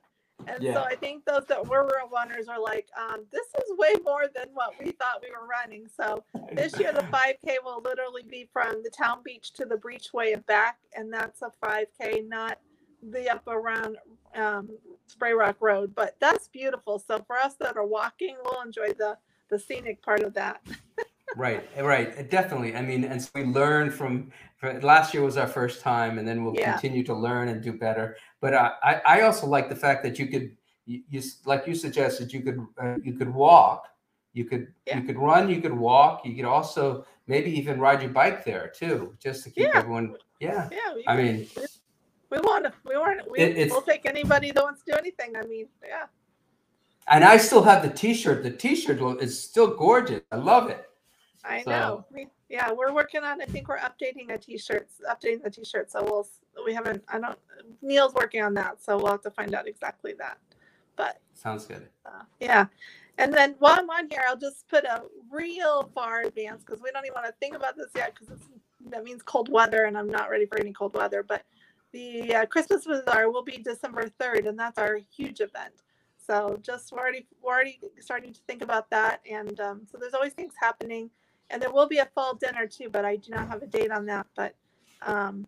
And 0.47 0.63
Yeah. 0.63 0.73
so 0.75 0.81
I 0.83 0.95
think 0.95 1.25
those 1.25 1.45
that 1.47 1.67
were 1.67 1.85
real 1.85 2.09
runners 2.11 2.47
are 2.49 2.59
like, 2.59 2.89
um, 2.97 3.25
this 3.31 3.47
is 3.57 3.77
way 3.77 3.93
more 4.03 4.25
than 4.35 4.47
what 4.53 4.75
we 4.79 4.91
thought 4.93 5.21
we 5.23 5.31
were 5.31 5.47
running. 5.47 5.87
So 5.95 6.23
this 6.53 6.79
year, 6.79 6.93
the 6.93 7.03
5K 7.13 7.57
will 7.63 7.81
literally 7.83 8.23
be 8.23 8.49
from 8.53 8.83
the 8.83 8.89
town 8.91 9.19
beach 9.23 9.53
to 9.55 9.65
the 9.65 9.75
breachway 9.77 10.33
and 10.33 10.45
back, 10.47 10.79
and 10.95 11.13
that's 11.13 11.41
a 11.43 11.51
5K, 11.63 12.27
not 12.27 12.59
the 13.03 13.29
up 13.29 13.47
around 13.47 13.97
um, 14.35 14.69
Spray 15.07 15.33
Rock 15.33 15.57
Road, 15.61 15.93
but 15.95 16.17
that's 16.19 16.47
beautiful. 16.49 16.99
So 16.99 17.23
for 17.27 17.37
us 17.37 17.55
that 17.57 17.77
are 17.77 17.85
walking, 17.87 18.37
we'll 18.43 18.61
enjoy 18.63 18.93
the 18.97 19.17
the 19.49 19.59
scenic 19.59 20.01
part 20.03 20.23
of 20.23 20.33
that. 20.35 20.61
right, 21.35 21.67
eh, 21.75 21.81
right, 21.81 22.13
eh, 22.17 22.23
definitely. 22.23 22.75
I 22.75 22.81
mean, 22.81 23.03
and 23.03 23.21
so 23.21 23.29
we 23.35 23.43
learn 23.43 23.91
from. 23.91 24.31
Last 24.81 25.13
year 25.13 25.23
was 25.23 25.37
our 25.37 25.47
first 25.47 25.79
time, 25.79 26.19
and 26.19 26.27
then 26.27 26.43
we'll 26.43 26.53
yeah. 26.53 26.73
continue 26.73 27.01
to 27.05 27.13
learn 27.13 27.47
and 27.47 27.63
do 27.63 27.71
better. 27.71 28.17
But 28.41 28.53
uh, 28.53 28.71
I, 28.83 29.01
I 29.07 29.21
also 29.21 29.47
like 29.47 29.69
the 29.69 29.75
fact 29.75 30.03
that 30.03 30.19
you 30.19 30.27
could, 30.27 30.51
you, 30.85 31.01
you 31.09 31.21
like 31.45 31.65
you 31.65 31.73
suggested, 31.73 32.33
you 32.33 32.41
could 32.41 32.59
uh, 32.77 32.95
you 33.01 33.13
could 33.13 33.33
walk, 33.33 33.87
you 34.33 34.43
could 34.43 34.67
yeah. 34.85 34.97
you 34.97 35.03
could 35.05 35.17
run, 35.17 35.47
you 35.49 35.61
could 35.61 35.73
walk, 35.73 36.25
you 36.25 36.35
could 36.35 36.43
also 36.43 37.05
maybe 37.25 37.49
even 37.57 37.79
ride 37.79 38.01
your 38.01 38.11
bike 38.11 38.43
there 38.43 38.69
too, 38.75 39.15
just 39.17 39.45
to 39.45 39.49
keep 39.49 39.63
yeah. 39.63 39.77
everyone. 39.77 40.15
Yeah, 40.41 40.67
yeah. 40.73 41.03
I 41.07 41.15
mean, 41.15 41.47
we 42.29 42.39
want 42.39 42.65
to. 42.65 42.73
We 42.83 42.97
want. 42.97 43.31
We, 43.31 43.39
it, 43.39 43.71
we'll 43.71 43.81
take 43.81 44.05
anybody 44.05 44.51
that 44.51 44.61
wants 44.61 44.83
to 44.83 44.91
do 44.91 44.97
anything. 44.97 45.37
I 45.37 45.45
mean, 45.45 45.67
yeah. 45.87 46.07
And 47.07 47.23
I 47.23 47.37
still 47.37 47.63
have 47.63 47.81
the 47.81 47.89
T-shirt. 47.89 48.43
The 48.43 48.51
T-shirt 48.51 48.99
is 49.21 49.41
still 49.41 49.67
gorgeous. 49.67 50.21
I 50.33 50.35
love 50.35 50.69
it. 50.69 50.85
I 51.43 51.61
so. 51.63 51.69
know. 51.69 52.05
We, 52.13 52.27
yeah, 52.49 52.71
we're 52.71 52.93
working 52.93 53.23
on. 53.23 53.41
I 53.41 53.45
think 53.45 53.67
we're 53.67 53.77
updating 53.77 54.33
a 54.33 54.37
T-shirt, 54.37 54.89
updating 55.09 55.43
the 55.43 55.49
T-shirt. 55.49 55.91
So 55.91 56.03
we'll. 56.03 56.27
We 56.65 56.73
haven't. 56.73 57.03
I 57.07 57.19
don't. 57.19 57.37
Neil's 57.81 58.13
working 58.13 58.41
on 58.41 58.53
that, 58.55 58.81
so 58.83 58.97
we'll 58.97 59.11
have 59.11 59.21
to 59.21 59.31
find 59.31 59.55
out 59.55 59.67
exactly 59.67 60.13
that. 60.19 60.37
But 60.95 61.19
sounds 61.33 61.65
good. 61.65 61.87
Uh, 62.05 62.23
yeah. 62.39 62.65
And 63.17 63.33
then 63.33 63.55
while 63.59 63.75
I'm 63.77 63.89
on 63.89 64.09
here, 64.09 64.23
I'll 64.27 64.37
just 64.37 64.67
put 64.69 64.85
a 64.85 65.03
real 65.29 65.89
far 65.93 66.21
advance 66.21 66.63
because 66.65 66.81
we 66.81 66.91
don't 66.91 67.05
even 67.05 67.15
want 67.15 67.27
to 67.27 67.33
think 67.39 67.55
about 67.55 67.75
this 67.75 67.89
yet 67.95 68.13
because 68.15 68.37
that 68.89 69.03
means 69.03 69.21
cold 69.21 69.49
weather, 69.49 69.85
and 69.85 69.97
I'm 69.97 70.09
not 70.09 70.29
ready 70.29 70.45
for 70.45 70.57
any 70.57 70.71
cold 70.71 70.93
weather. 70.93 71.23
But 71.23 71.43
the 71.91 72.35
uh, 72.35 72.45
Christmas 72.45 72.85
Bazaar 72.85 73.31
will 73.31 73.43
be 73.43 73.57
December 73.57 74.09
3rd, 74.19 74.47
and 74.47 74.57
that's 74.57 74.77
our 74.77 74.99
huge 75.11 75.41
event. 75.41 75.73
So 76.25 76.59
just 76.61 76.91
we're 76.91 76.99
already 76.99 77.25
we're 77.41 77.53
already 77.53 77.79
starting 77.99 78.33
to 78.33 78.39
think 78.47 78.61
about 78.61 78.89
that, 78.91 79.21
and 79.29 79.59
um, 79.59 79.81
so 79.91 79.97
there's 79.97 80.13
always 80.13 80.33
things 80.33 80.53
happening, 80.61 81.09
and 81.49 81.61
there 81.61 81.71
will 81.71 81.87
be 81.87 81.97
a 81.97 82.05
fall 82.15 82.35
dinner 82.35 82.67
too, 82.67 82.89
but 82.89 83.05
I 83.05 83.15
do 83.15 83.31
not 83.31 83.47
have 83.47 83.61
a 83.61 83.67
date 83.67 83.91
on 83.91 84.05
that. 84.07 84.27
But 84.35 84.55
um, 85.01 85.47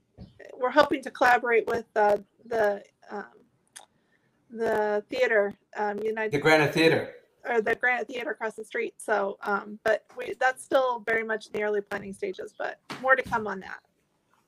we're 0.58 0.72
hoping 0.72 1.02
to 1.04 1.12
collaborate 1.12 1.68
with 1.68 1.86
uh, 1.96 2.18
the 2.46 2.84
um, 3.10 3.26
the 4.50 5.04
theater, 5.10 5.54
um, 5.78 6.00
United 6.00 6.32
the 6.32 6.40
Granite 6.40 6.74
Theater, 6.74 7.14
or 7.48 7.62
the 7.62 7.76
Granite 7.76 8.08
Theater 8.08 8.32
across 8.32 8.56
the 8.56 8.66
street. 8.66 8.96
So, 8.98 9.38
um, 9.44 9.80
but 9.84 10.06
we 10.18 10.34
that's 10.40 10.64
still 10.64 11.00
very 11.06 11.24
much 11.24 11.48
in 11.48 11.54
the 11.54 11.64
early 11.64 11.82
planning 11.82 12.14
stages, 12.14 12.54
but 12.58 12.80
more 13.02 13.16
to 13.16 13.24
come 13.24 13.48
on 13.48 13.60
that. 13.62 13.80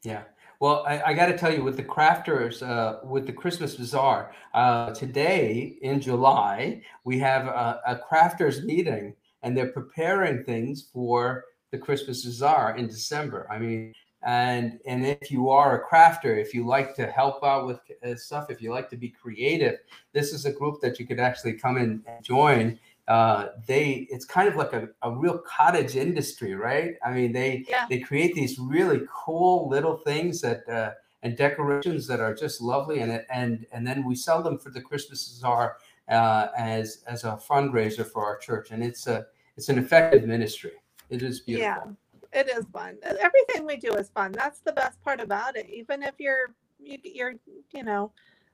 Yeah. 0.03 0.23
Well, 0.59 0.85
I, 0.87 1.01
I 1.07 1.13
got 1.13 1.25
to 1.25 1.37
tell 1.37 1.53
you, 1.53 1.61
with 1.61 1.75
the 1.75 1.83
crafters, 1.83 2.61
uh, 2.65 3.05
with 3.05 3.25
the 3.25 3.33
Christmas 3.33 3.75
Bazaar, 3.75 4.33
uh, 4.53 4.93
today 4.93 5.77
in 5.81 5.99
July, 5.99 6.83
we 7.03 7.19
have 7.19 7.47
a, 7.47 7.81
a, 7.85 7.95
crafters 7.97 8.63
meeting 8.63 9.13
and 9.43 9.55
they're 9.55 9.71
preparing 9.71 10.43
things 10.43 10.89
for 10.91 11.45
the 11.71 11.77
Christmas 11.77 12.25
Bazaar 12.25 12.75
in 12.77 12.87
December. 12.87 13.47
I 13.51 13.59
mean, 13.59 13.93
and 14.23 14.79
and 14.87 15.05
if 15.05 15.29
you 15.29 15.49
are 15.49 15.81
a 15.81 15.87
crafter, 15.87 16.41
if 16.41 16.53
you 16.53 16.65
like 16.65 16.95
to 16.95 17.05
help 17.07 17.43
out 17.43 17.67
with 17.67 17.79
uh, 18.05 18.15
stuff, 18.15 18.49
if 18.49 18.61
you 18.61 18.71
like 18.71 18.89
to 18.89 18.97
be 18.97 19.09
creative, 19.09 19.79
this 20.13 20.33
is 20.33 20.45
a 20.45 20.51
group 20.51 20.81
that 20.81 20.99
you 20.99 21.05
could 21.05 21.19
actually 21.19 21.53
come 21.53 21.77
and 21.77 22.03
join 22.23 22.79
uh, 23.07 23.47
they 23.67 24.07
it's 24.09 24.25
kind 24.25 24.47
of 24.47 24.55
like 24.55 24.73
a, 24.73 24.87
a 25.01 25.11
real 25.11 25.37
cottage 25.39 25.95
industry, 25.95 26.55
right? 26.55 26.95
I 27.05 27.11
mean, 27.11 27.33
they 27.33 27.65
yeah. 27.67 27.85
they 27.89 27.99
create 27.99 28.33
these 28.33 28.57
really 28.57 29.01
cool 29.11 29.67
little 29.67 29.97
things 29.97 30.39
that 30.41 30.67
uh, 30.69 30.91
and 31.21 31.35
decorations 31.35 32.07
that 32.07 32.21
are 32.21 32.33
just 32.33 32.61
lovely, 32.61 32.99
and 32.99 33.23
and 33.29 33.65
and 33.73 33.85
then 33.85 34.05
we 34.05 34.15
sell 34.15 34.41
them 34.41 34.57
for 34.57 34.69
the 34.69 34.81
Christmas 34.81 35.27
Bazaar 35.27 35.77
uh, 36.09 36.47
as 36.57 37.03
as 37.07 37.23
a 37.23 37.39
fundraiser 37.49 38.05
for 38.05 38.25
our 38.25 38.37
church, 38.37 38.71
and 38.71 38.83
it's 38.83 39.07
a 39.07 39.25
it's 39.57 39.69
an 39.69 39.77
effective 39.77 40.25
ministry. 40.25 40.73
It 41.09 41.21
is 41.21 41.41
beautiful. 41.41 41.97
Yeah, 42.31 42.41
it 42.41 42.49
is 42.49 42.65
fun. 42.73 42.97
Everything 43.03 43.65
we 43.65 43.77
do 43.77 43.93
is 43.93 44.09
fun. 44.09 44.31
That's 44.31 44.59
the 44.59 44.73
best 44.73 45.01
part 45.03 45.19
about 45.19 45.55
it. 45.55 45.69
Even 45.69 46.03
if 46.03 46.15
you're 46.17 46.53
you, 46.79 46.97
you're 47.03 47.33
you 47.73 47.83
know 47.83 48.11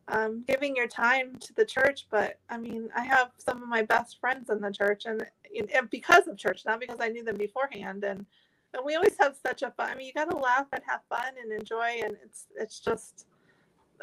um, 0.08 0.44
giving 0.48 0.76
your 0.76 0.88
time 0.88 1.36
to 1.40 1.54
the 1.54 1.66
church. 1.66 2.08
But 2.10 2.40
I 2.50 2.58
mean, 2.58 2.90
I 2.96 3.04
have 3.04 3.32
some 3.38 3.62
of 3.62 3.70
my 3.70 3.84
best 3.84 4.20
friends 4.20 4.50
in 4.50 4.62
the 4.62 4.72
church, 4.72 5.06
and, 5.06 5.26
and 5.74 5.90
because 5.90 6.28
of 6.28 6.38
church, 6.38 6.64
not 6.66 6.80
because 6.80 6.98
I 7.00 7.10
knew 7.10 7.24
them 7.24 7.38
beforehand. 7.38 8.04
And 8.04 8.26
and 8.74 8.86
we 8.86 8.96
always 8.96 9.16
have 9.20 9.36
such 9.44 9.64
a 9.64 9.72
fun. 9.72 9.90
I 9.90 9.96
mean, 9.96 10.06
you 10.06 10.14
got 10.14 10.30
to 10.30 10.38
laugh 10.38 10.68
and 10.72 10.84
have 10.88 11.02
fun 11.10 11.34
and 11.42 11.52
enjoy, 11.52 12.02
and 12.04 12.16
it's 12.24 12.46
it's 12.56 12.80
just. 12.80 13.26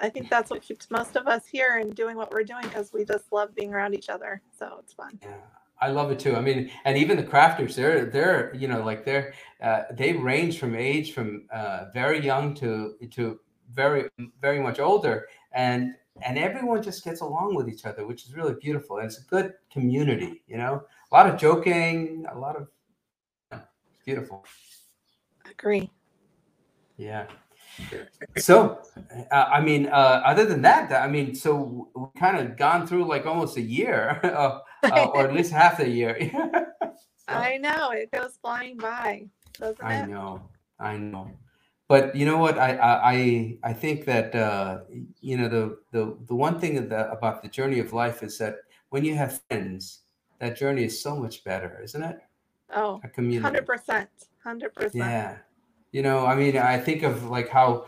I 0.00 0.08
think 0.08 0.30
that's 0.30 0.50
what 0.50 0.62
keeps 0.62 0.90
most 0.90 1.16
of 1.16 1.26
us 1.26 1.46
here 1.46 1.78
and 1.78 1.94
doing 1.94 2.16
what 2.16 2.30
we're 2.32 2.44
doing 2.44 2.62
because 2.62 2.92
we 2.92 3.04
just 3.04 3.32
love 3.32 3.54
being 3.54 3.72
around 3.72 3.94
each 3.94 4.08
other. 4.08 4.42
So 4.58 4.76
it's 4.80 4.92
fun. 4.92 5.18
Yeah. 5.22 5.36
I 5.78 5.90
love 5.90 6.10
it 6.10 6.18
too. 6.18 6.36
I 6.36 6.40
mean, 6.40 6.70
and 6.86 6.96
even 6.96 7.18
the 7.18 7.22
crafters, 7.22 7.74
they're 7.74 8.06
they're 8.06 8.54
you 8.54 8.66
know 8.66 8.82
like 8.82 9.04
they're 9.04 9.34
uh, 9.62 9.82
they 9.92 10.14
range 10.14 10.58
from 10.58 10.74
age 10.74 11.12
from 11.12 11.46
uh, 11.52 11.86
very 11.92 12.24
young 12.24 12.54
to 12.54 12.94
to 13.10 13.38
very 13.72 14.08
very 14.40 14.60
much 14.60 14.78
older 14.78 15.26
and 15.52 15.94
and 16.22 16.38
everyone 16.38 16.82
just 16.82 17.04
gets 17.04 17.20
along 17.20 17.54
with 17.54 17.68
each 17.68 17.84
other 17.84 18.06
which 18.06 18.24
is 18.24 18.34
really 18.34 18.54
beautiful 18.60 18.98
and 18.98 19.06
it's 19.06 19.18
a 19.18 19.24
good 19.24 19.52
community 19.70 20.42
you 20.46 20.56
know 20.56 20.82
a 21.10 21.14
lot 21.14 21.28
of 21.28 21.38
joking 21.38 22.24
a 22.32 22.38
lot 22.38 22.56
of 22.56 22.68
yeah, 23.50 23.60
it's 23.88 24.04
beautiful 24.04 24.44
agree 25.50 25.90
yeah 26.96 27.26
so 28.36 28.80
uh, 29.30 29.44
i 29.52 29.60
mean 29.60 29.86
uh, 29.86 30.22
other 30.24 30.44
than 30.44 30.62
that 30.62 30.90
i 30.92 31.08
mean 31.08 31.34
so 31.34 31.88
we 31.94 32.06
kind 32.18 32.38
of 32.38 32.56
gone 32.56 32.86
through 32.86 33.04
like 33.04 33.26
almost 33.26 33.56
a 33.56 33.62
year 33.62 34.20
uh, 34.24 34.60
uh, 34.84 35.04
or 35.14 35.26
at 35.26 35.34
least 35.34 35.52
half 35.52 35.78
a 35.80 35.88
year 35.88 36.16
so. 36.30 36.98
i 37.28 37.56
know 37.56 37.90
it 37.90 38.10
goes 38.10 38.38
flying 38.40 38.76
by 38.76 39.26
doesn't 39.58 39.84
i 39.84 40.02
it? 40.02 40.08
know 40.08 40.40
i 40.80 40.96
know 40.96 41.30
but 41.88 42.16
you 42.16 42.26
know 42.26 42.38
what? 42.38 42.58
I 42.58 42.76
I 42.82 43.58
I 43.62 43.72
think 43.72 44.06
that 44.06 44.34
uh, 44.34 44.80
you 45.20 45.36
know 45.36 45.48
the 45.48 45.78
the 45.92 46.18
the 46.26 46.34
one 46.34 46.58
thing 46.58 46.88
the, 46.88 47.10
about 47.10 47.42
the 47.42 47.48
journey 47.48 47.78
of 47.78 47.92
life 47.92 48.22
is 48.22 48.38
that 48.38 48.56
when 48.90 49.04
you 49.04 49.14
have 49.14 49.40
friends, 49.48 50.00
that 50.40 50.56
journey 50.56 50.84
is 50.84 51.00
so 51.00 51.14
much 51.14 51.44
better, 51.44 51.80
isn't 51.82 52.02
it? 52.02 52.18
Oh, 52.74 53.00
a 53.04 53.08
community. 53.08 53.42
Hundred 53.42 53.66
percent. 53.66 54.10
Hundred 54.42 54.74
percent. 54.74 54.94
Yeah. 54.94 55.38
You 55.96 56.02
know, 56.02 56.26
I 56.26 56.34
mean, 56.34 56.58
I 56.58 56.76
think 56.76 57.04
of 57.04 57.30
like 57.30 57.48
how 57.48 57.86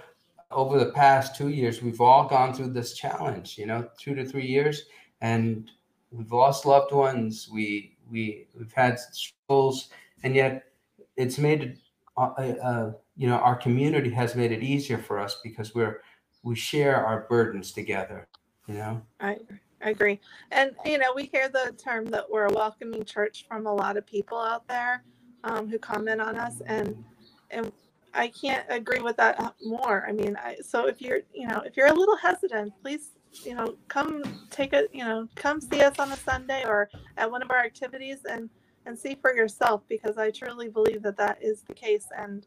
over 0.51 0.79
the 0.79 0.93
past 0.93 1.37
two 1.37 1.51
years 1.51 1.83
we've 1.83 2.01
all 2.01 2.27
gone 2.27 2.55
through 2.55 2.69
this 2.69 2.95
challenge. 2.95 3.59
You 3.59 3.67
know, 3.67 3.87
two 3.99 4.15
to 4.15 4.25
three 4.25 4.47
years, 4.47 4.87
and 5.21 5.71
we've 6.11 6.33
lost 6.33 6.65
loved 6.65 6.91
ones. 6.91 7.51
We 7.53 7.99
we 8.11 8.47
we've 8.57 8.73
had 8.73 8.99
struggles, 8.99 9.91
and 10.23 10.35
yet 10.35 10.73
it's 11.19 11.37
made 11.37 11.77
uh, 12.17 12.31
uh, 12.31 12.93
you 13.15 13.29
know 13.29 13.37
our 13.41 13.57
community 13.57 14.09
has 14.09 14.35
made 14.35 14.53
it 14.53 14.63
easier 14.63 14.97
for 14.97 15.19
us 15.19 15.41
because 15.45 15.75
we're 15.75 16.01
we 16.43 16.57
share 16.57 17.05
our 17.05 17.27
burdens 17.29 17.73
together 17.73 18.27
you 18.69 18.75
know 18.75 19.03
i 19.21 19.37
I 19.83 19.91
agree 19.91 20.19
and 20.51 20.71
you 20.87 20.97
know 20.97 21.13
we 21.15 21.25
hear 21.25 21.49
the 21.49 21.75
term 21.77 22.07
that 22.07 22.31
we're 22.31 22.47
a 22.47 22.53
welcoming 22.53 23.05
church 23.05 23.45
from 23.47 23.67
a 23.67 23.75
lot 23.75 23.97
of 23.97 24.07
people 24.07 24.39
out 24.39 24.67
there 24.67 25.05
um, 25.45 25.69
who 25.69 25.79
comment 25.79 26.21
on 26.21 26.37
us 26.37 26.63
and 26.67 27.05
and 27.51 27.73
i 28.15 28.29
can't 28.29 28.65
agree 28.69 29.01
with 29.01 29.17
that 29.17 29.39
uh, 29.41 29.51
more 29.65 30.07
i 30.09 30.13
mean 30.13 30.37
I, 30.37 30.57
so 30.63 30.87
if 30.87 31.01
you're 31.01 31.21
you 31.35 31.47
know 31.47 31.61
if 31.65 31.77
you're 31.77 31.87
a 31.89 31.95
little 31.95 32.17
hesitant 32.17 32.73
please 32.83 33.11
you 33.45 33.55
know 33.55 33.77
come 33.89 34.23
take 34.51 34.73
a 34.73 34.85
you 34.93 35.05
know 35.05 35.29
come 35.35 35.61
see 35.61 35.83
us 35.83 35.99
on 35.99 36.11
a 36.13 36.17
sunday 36.17 36.65
or 36.65 36.89
at 37.17 37.31
one 37.31 37.43
of 37.43 37.51
our 37.51 37.59
activities 37.59 38.19
and 38.31 38.49
and 38.87 38.99
see 38.99 39.17
for 39.21 39.35
yourself 39.35 39.83
because 39.89 40.17
i 40.19 40.31
truly 40.31 40.69
believe 40.69 41.03
that 41.03 41.17
that 41.17 41.39
is 41.43 41.63
the 41.63 41.75
case 41.75 42.07
and 42.17 42.47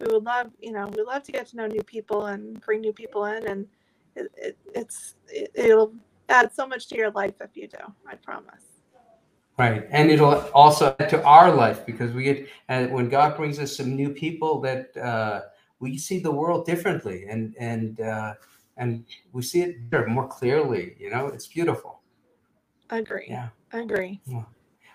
we 0.00 0.06
would 0.12 0.24
love, 0.24 0.50
you 0.60 0.72
know, 0.72 0.88
we 0.96 1.02
love 1.02 1.22
to 1.24 1.32
get 1.32 1.46
to 1.48 1.56
know 1.56 1.66
new 1.66 1.82
people 1.82 2.26
and 2.26 2.60
bring 2.62 2.80
new 2.80 2.92
people 2.92 3.26
in, 3.26 3.46
and 3.46 3.66
it, 4.16 4.32
it, 4.36 4.58
it's 4.74 5.14
it, 5.28 5.50
it'll 5.54 5.92
add 6.28 6.52
so 6.54 6.66
much 6.66 6.88
to 6.88 6.96
your 6.96 7.10
life 7.10 7.34
if 7.40 7.50
you 7.54 7.68
do. 7.68 7.78
I 8.08 8.14
promise. 8.16 8.69
Right, 9.60 9.86
and 9.90 10.10
it'll 10.10 10.36
also 10.54 10.96
add 10.98 11.10
to 11.10 11.22
our 11.22 11.54
life 11.54 11.84
because 11.84 12.14
we 12.14 12.22
get 12.24 12.48
and 12.68 12.90
when 12.94 13.10
God 13.10 13.36
brings 13.36 13.58
us 13.58 13.76
some 13.76 13.94
new 13.94 14.08
people 14.08 14.58
that 14.62 14.96
uh, 14.96 15.42
we 15.80 15.98
see 15.98 16.18
the 16.18 16.30
world 16.30 16.64
differently, 16.64 17.26
and 17.28 17.54
and 17.60 18.00
uh, 18.00 18.32
and 18.78 19.04
we 19.32 19.42
see 19.42 19.60
it 19.60 20.08
more 20.08 20.26
clearly. 20.26 20.96
You 20.98 21.10
know, 21.10 21.26
it's 21.26 21.46
beautiful. 21.46 22.00
I 22.88 22.98
Agree. 22.98 23.26
Yeah, 23.28 23.48
agree. 23.72 24.22
Yeah. 24.24 24.44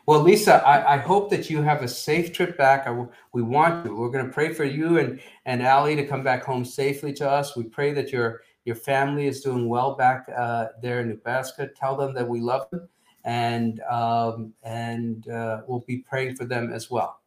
Well, 0.08 0.22
Lisa, 0.22 0.56
I, 0.68 0.96
I, 0.96 0.98
hope 0.98 1.30
that 1.32 1.50
you 1.50 1.64
have 1.64 1.82
a 1.82 1.88
safe 1.88 2.32
trip 2.32 2.58
back. 2.58 2.88
I, 2.88 3.06
we 3.34 3.44
want 3.44 3.86
to. 3.86 3.96
We're 3.96 4.10
going 4.10 4.26
to 4.26 4.32
pray 4.32 4.52
for 4.52 4.64
you 4.64 4.98
and 4.98 5.20
and 5.46 5.62
Ali 5.62 5.96
to 5.96 6.08
come 6.08 6.24
back 6.24 6.44
home 6.44 6.66
safely 6.66 7.14
to 7.14 7.30
us. 7.30 7.56
We 7.56 7.66
pray 7.66 7.94
that 7.94 8.12
your 8.12 8.42
your 8.66 8.76
family 8.76 9.28
is 9.28 9.42
doing 9.42 9.70
well 9.70 9.96
back 9.96 10.26
uh, 10.36 10.68
there 10.82 11.02
in 11.02 11.10
Nebraska. 11.10 11.70
Tell 11.80 11.96
them 11.96 12.16
that 12.16 12.28
we 12.28 12.40
love 12.40 12.68
them, 12.72 12.90
and 13.26 13.82
um, 13.82 14.54
and 14.64 15.28
uh, 15.28 15.62
we'll 15.68 15.84
be 15.86 15.98
praying 15.98 16.36
for 16.36 16.46
them 16.46 16.72
as 16.72 16.90
well. 16.90 17.20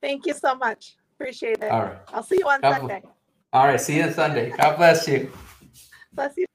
Thank 0.00 0.26
you 0.26 0.34
so 0.34 0.54
much. 0.54 0.96
Appreciate 1.18 1.62
it. 1.62 1.70
All 1.70 1.82
right. 1.82 1.98
I'll 2.08 2.22
see 2.22 2.36
you 2.38 2.48
on 2.48 2.60
God 2.60 2.78
Sunday. 2.78 3.02
All 3.52 3.66
right. 3.66 3.80
See 3.80 3.96
you 3.96 4.04
on 4.04 4.12
Sunday. 4.12 4.50
God 4.50 4.76
bless 4.76 5.08
you. 5.08 5.32
Bless 6.12 6.36
you. 6.36 6.46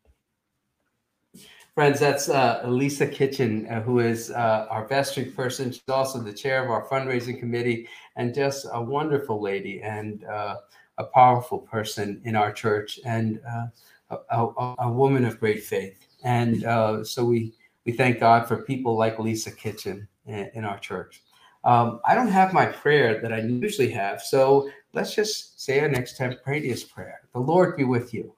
Friends, 1.74 2.00
that's 2.02 2.30
uh, 2.30 2.62
Lisa 2.66 3.08
Kitchen, 3.08 3.66
uh, 3.68 3.82
who 3.82 4.00
is 4.00 4.30
uh, 4.30 4.68
our 4.70 4.86
vestry 4.86 5.26
person. 5.26 5.72
She's 5.72 5.82
also 5.88 6.20
the 6.20 6.34
chair 6.34 6.64
of 6.64 6.70
our 6.70 6.86
fundraising 6.86 7.40
committee 7.40 7.88
and 8.18 8.36
just 8.36 8.68
a 8.72 8.82
wonderful 8.82 9.42
lady 9.42 9.82
and 9.82 10.24
uh, 10.26 10.58
a 10.98 11.06
powerful 11.06 11.60
person 11.60 12.22
in 12.26 12.36
our 12.36 12.52
church 12.52 13.00
and 13.06 13.40
uh, 13.50 14.18
a, 14.30 14.46
a, 14.46 14.76
a 14.80 14.92
woman 14.92 15.24
of 15.24 15.40
great 15.40 15.64
faith. 15.64 15.98
And 16.24 16.66
uh, 16.66 17.04
so 17.06 17.24
we, 17.26 17.54
we 17.86 17.92
thank 17.92 18.20
God 18.20 18.48
for 18.48 18.64
people 18.64 18.98
like 18.98 19.20
Lisa 19.20 19.52
Kitchen 19.52 20.08
in, 20.26 20.64
our 20.64 20.80
church. 20.80 21.24
Um, 21.64 22.00
I 22.06 22.16
don't 22.16 22.28
have 22.28 22.54
my 22.54 22.66
prayer 22.66 23.22
that 23.22 23.34
I 23.34 23.40
usually 23.40 23.92
have, 23.92 24.22
so 24.22 24.70
let's 24.94 25.16
just 25.16 25.62
say 25.62 25.80
an 25.80 25.96
extemporaneous 25.96 26.84
prayer. 26.84 27.22
The 27.34 27.40
Lord 27.40 27.78
be 27.78 27.84
with 27.84 28.14
you. 28.14 28.36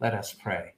Let 0.00 0.14
us 0.14 0.32
pray. 0.34 0.74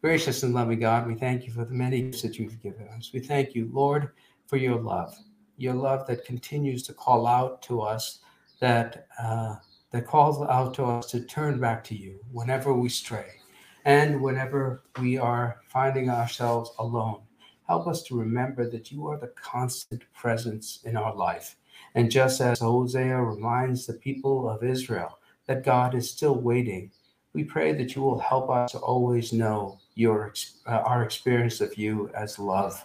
Gracious 0.00 0.42
and 0.44 0.54
loving 0.54 0.78
God, 0.78 1.06
we 1.06 1.14
thank 1.14 1.44
you 1.44 1.52
for 1.52 1.64
the 1.64 1.74
many 1.74 2.02
gifts 2.02 2.22
that 2.22 2.38
you've 2.38 2.62
given 2.62 2.88
us. 2.88 3.10
We 3.12 3.20
thank 3.20 3.54
you, 3.54 3.68
Lord, 3.72 4.10
for 4.46 4.56
your 4.56 4.80
love, 4.80 5.16
your 5.56 5.74
love 5.74 6.06
that 6.06 6.24
continues 6.24 6.84
to 6.84 6.94
call 6.94 7.26
out 7.26 7.62
to 7.62 7.80
us, 7.80 8.20
that 8.60 9.08
uh, 9.20 9.56
that 9.90 10.06
calls 10.06 10.40
out 10.48 10.74
to 10.74 10.84
us 10.84 11.10
to 11.10 11.20
turn 11.22 11.58
back 11.58 11.82
to 11.84 11.96
you 11.96 12.20
whenever 12.30 12.74
we 12.74 12.88
stray, 12.88 13.40
and 13.84 14.20
whenever 14.20 14.84
we 15.00 15.18
are 15.18 15.60
finding 15.68 16.10
ourselves 16.10 16.70
alone. 16.78 17.22
Help 17.68 17.86
us 17.86 18.02
to 18.04 18.18
remember 18.18 18.68
that 18.70 18.90
you 18.90 19.06
are 19.06 19.18
the 19.18 19.32
constant 19.36 20.02
presence 20.14 20.80
in 20.84 20.96
our 20.96 21.14
life. 21.14 21.56
And 21.94 22.10
just 22.10 22.40
as 22.40 22.60
Hosea 22.60 23.20
reminds 23.20 23.86
the 23.86 23.92
people 23.92 24.48
of 24.48 24.64
Israel 24.64 25.18
that 25.46 25.64
God 25.64 25.94
is 25.94 26.10
still 26.10 26.34
waiting, 26.34 26.90
we 27.34 27.44
pray 27.44 27.72
that 27.72 27.94
you 27.94 28.02
will 28.02 28.18
help 28.18 28.48
us 28.50 28.72
to 28.72 28.78
always 28.78 29.32
know 29.32 29.78
your 29.94 30.32
uh, 30.66 30.70
our 30.70 31.02
experience 31.02 31.60
of 31.60 31.76
you 31.76 32.10
as 32.14 32.38
love. 32.38 32.82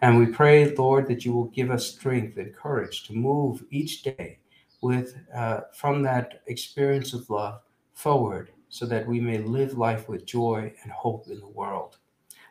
And 0.00 0.18
we 0.18 0.26
pray, 0.26 0.74
Lord, 0.74 1.06
that 1.08 1.24
you 1.24 1.32
will 1.32 1.50
give 1.58 1.70
us 1.70 1.86
strength 1.86 2.38
and 2.38 2.54
courage 2.54 3.04
to 3.04 3.12
move 3.12 3.64
each 3.70 4.02
day 4.02 4.38
with 4.80 5.14
uh, 5.34 5.60
from 5.74 6.02
that 6.02 6.42
experience 6.46 7.12
of 7.12 7.28
love 7.28 7.60
forward 7.92 8.50
so 8.68 8.86
that 8.86 9.06
we 9.06 9.20
may 9.20 9.38
live 9.38 9.76
life 9.76 10.08
with 10.08 10.24
joy 10.24 10.72
and 10.82 10.90
hope 10.90 11.28
in 11.28 11.38
the 11.38 11.46
world. 11.46 11.98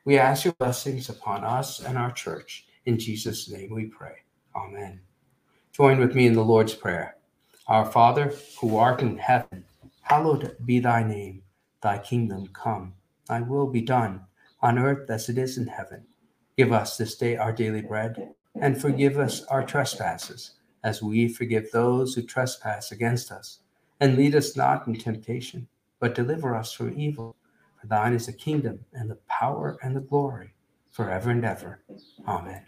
We 0.04 0.18
ask 0.18 0.46
your 0.46 0.54
blessings 0.56 1.10
upon 1.10 1.44
us 1.44 1.80
and 1.80 1.98
our 1.98 2.12
church. 2.12 2.66
In 2.86 2.98
Jesus' 2.98 3.50
name 3.50 3.74
we 3.74 3.86
pray. 3.86 4.16
Amen. 4.56 5.02
Join 5.72 6.00
with 6.00 6.16
me 6.16 6.26
in 6.26 6.34
the 6.34 6.44
Lord's 6.44 6.74
Prayer. 6.74 7.18
Our 7.68 7.86
Father, 7.86 8.34
who 8.60 8.78
art 8.78 9.02
in 9.02 9.18
heaven, 9.18 9.64
hallowed 10.02 10.58
be 10.66 10.80
thy 10.80 11.04
name. 11.04 11.44
Thy 11.82 12.00
kingdom 12.00 12.48
come 12.54 12.94
thy 13.32 13.40
will 13.40 13.68
be 13.68 13.82
done 13.82 14.20
on 14.62 14.78
earth 14.78 15.10
as 15.10 15.30
it 15.30 15.38
is 15.38 15.58
in 15.58 15.68
heaven. 15.68 16.04
Give 16.58 16.74
us 16.74 16.98
this 16.98 17.16
day 17.16 17.38
our 17.38 17.54
daily 17.54 17.82
bread, 17.82 18.34
and 18.60 18.80
forgive 18.80 19.18
us 19.18 19.44
our 19.46 19.66
trespasses, 19.66 20.52
as 20.84 21.02
we 21.02 21.30
forgive 21.30 21.72
those 21.72 22.14
who 22.14 22.24
trespass 22.24 22.92
against 22.92 23.32
us. 23.32 23.60
And 24.02 24.18
lead 24.18 24.36
us 24.36 24.58
not 24.58 24.86
in 24.86 24.96
temptation, 24.96 25.70
but 26.02 26.14
deliver 26.14 26.54
us 26.54 26.74
from 26.74 27.00
evil. 27.00 27.38
For 27.82 27.88
thine 27.88 28.14
is 28.14 28.28
the 28.28 28.34
kingdom, 28.34 28.86
and 28.94 29.10
the 29.10 29.18
power, 29.28 29.80
and 29.82 29.96
the 29.96 30.02
glory, 30.02 30.54
forever 30.92 31.32
and 31.32 31.44
ever. 31.44 31.84
Amen. 32.28 32.64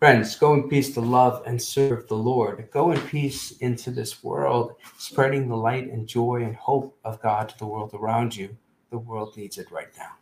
Friends, 0.00 0.36
go 0.36 0.54
in 0.54 0.68
peace 0.68 0.92
to 0.94 1.00
love 1.00 1.44
and 1.46 1.62
serve 1.62 2.08
the 2.08 2.16
Lord. 2.16 2.68
Go 2.72 2.90
in 2.90 3.00
peace 3.02 3.52
into 3.58 3.92
this 3.92 4.24
world, 4.24 4.74
spreading 4.98 5.48
the 5.48 5.56
light 5.56 5.88
and 5.88 6.06
joy 6.06 6.42
and 6.42 6.56
hope 6.56 6.98
of 7.04 7.22
God 7.22 7.48
to 7.50 7.58
the 7.58 7.66
world 7.66 7.94
around 7.94 8.34
you. 8.34 8.56
The 8.90 8.98
world 8.98 9.36
needs 9.36 9.56
it 9.56 9.70
right 9.70 9.88
now. 9.96 10.16